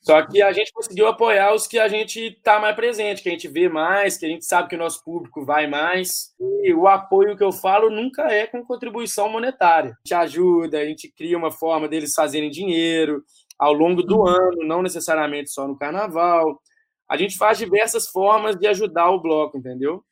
Só 0.00 0.26
que 0.26 0.40
a 0.40 0.50
gente 0.50 0.72
conseguiu 0.72 1.06
apoiar 1.06 1.54
os 1.54 1.66
que 1.66 1.78
a 1.78 1.86
gente 1.86 2.18
está 2.18 2.58
mais 2.58 2.74
presente, 2.74 3.22
que 3.22 3.28
a 3.28 3.32
gente 3.32 3.48
vê 3.48 3.68
mais, 3.68 4.16
que 4.16 4.24
a 4.24 4.28
gente 4.28 4.46
sabe 4.46 4.68
que 4.68 4.74
o 4.74 4.78
nosso 4.78 5.04
público 5.04 5.44
vai 5.44 5.66
mais. 5.66 6.34
E 6.40 6.72
o 6.72 6.88
apoio 6.88 7.36
que 7.36 7.44
eu 7.44 7.52
falo 7.52 7.90
nunca 7.90 8.22
é 8.32 8.46
com 8.46 8.64
contribuição 8.64 9.28
monetária. 9.28 9.90
A 9.90 9.96
gente 9.98 10.14
ajuda, 10.14 10.78
a 10.78 10.86
gente 10.86 11.12
cria 11.12 11.36
uma 11.36 11.50
forma 11.50 11.86
deles 11.86 12.14
fazerem 12.14 12.50
dinheiro 12.50 13.22
ao 13.58 13.74
longo 13.74 14.02
do 14.02 14.26
ano, 14.26 14.66
não 14.66 14.82
necessariamente 14.82 15.50
só 15.50 15.68
no 15.68 15.76
carnaval. 15.76 16.62
A 17.06 17.16
gente 17.18 17.36
faz 17.36 17.58
diversas 17.58 18.08
formas 18.08 18.56
de 18.56 18.66
ajudar 18.66 19.10
o 19.10 19.20
bloco, 19.20 19.58
entendeu? 19.58 20.02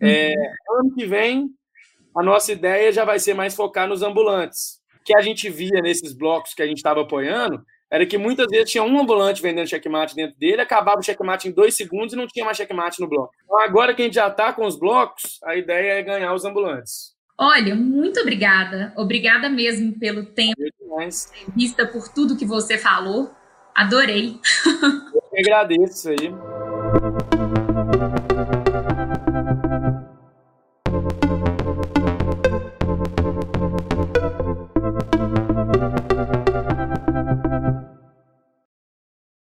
É, 0.00 0.32
ano 0.70 0.94
que 0.94 1.04
vem, 1.04 1.50
a 2.16 2.22
nossa 2.22 2.50
ideia 2.50 2.90
já 2.90 3.04
vai 3.04 3.18
ser 3.18 3.34
mais 3.34 3.54
focar 3.54 3.86
nos 3.86 4.02
ambulantes. 4.02 4.80
O 4.98 5.04
que 5.04 5.14
a 5.14 5.20
gente 5.20 5.50
via 5.50 5.82
nesses 5.82 6.14
blocos 6.14 6.54
que 6.54 6.62
a 6.62 6.66
gente 6.66 6.78
estava 6.78 7.02
apoiando 7.02 7.62
era 7.90 8.04
que 8.06 8.18
muitas 8.18 8.46
vezes 8.48 8.70
tinha 8.70 8.84
um 8.84 9.00
ambulante 9.00 9.40
vendendo 9.40 9.68
checkmate 9.68 10.14
dentro 10.14 10.38
dele, 10.38 10.60
acabava 10.60 11.00
o 11.00 11.02
checkmate 11.02 11.48
em 11.48 11.52
dois 11.52 11.74
segundos 11.74 12.12
e 12.12 12.16
não 12.16 12.26
tinha 12.26 12.44
mais 12.44 12.56
checkmate 12.56 13.00
no 13.00 13.08
bloco. 13.08 13.32
Então, 13.44 13.60
agora 13.60 13.94
que 13.94 14.02
a 14.02 14.04
gente 14.04 14.14
já 14.14 14.28
está 14.28 14.52
com 14.52 14.66
os 14.66 14.78
blocos, 14.78 15.38
a 15.44 15.56
ideia 15.56 15.92
é 15.92 16.02
ganhar 16.02 16.34
os 16.34 16.44
ambulantes. 16.44 17.16
Olha, 17.38 17.74
muito 17.74 18.20
obrigada. 18.20 18.92
Obrigada 18.96 19.48
mesmo 19.48 19.98
pelo 19.98 20.26
tempo, 20.26 20.60
vista 21.56 21.86
por 21.86 22.08
tudo 22.08 22.36
que 22.36 22.44
você 22.44 22.76
falou. 22.76 23.30
Adorei. 23.74 24.40
Eu 25.14 25.22
que 25.30 25.38
agradeço 25.38 26.08
aí. 26.10 26.34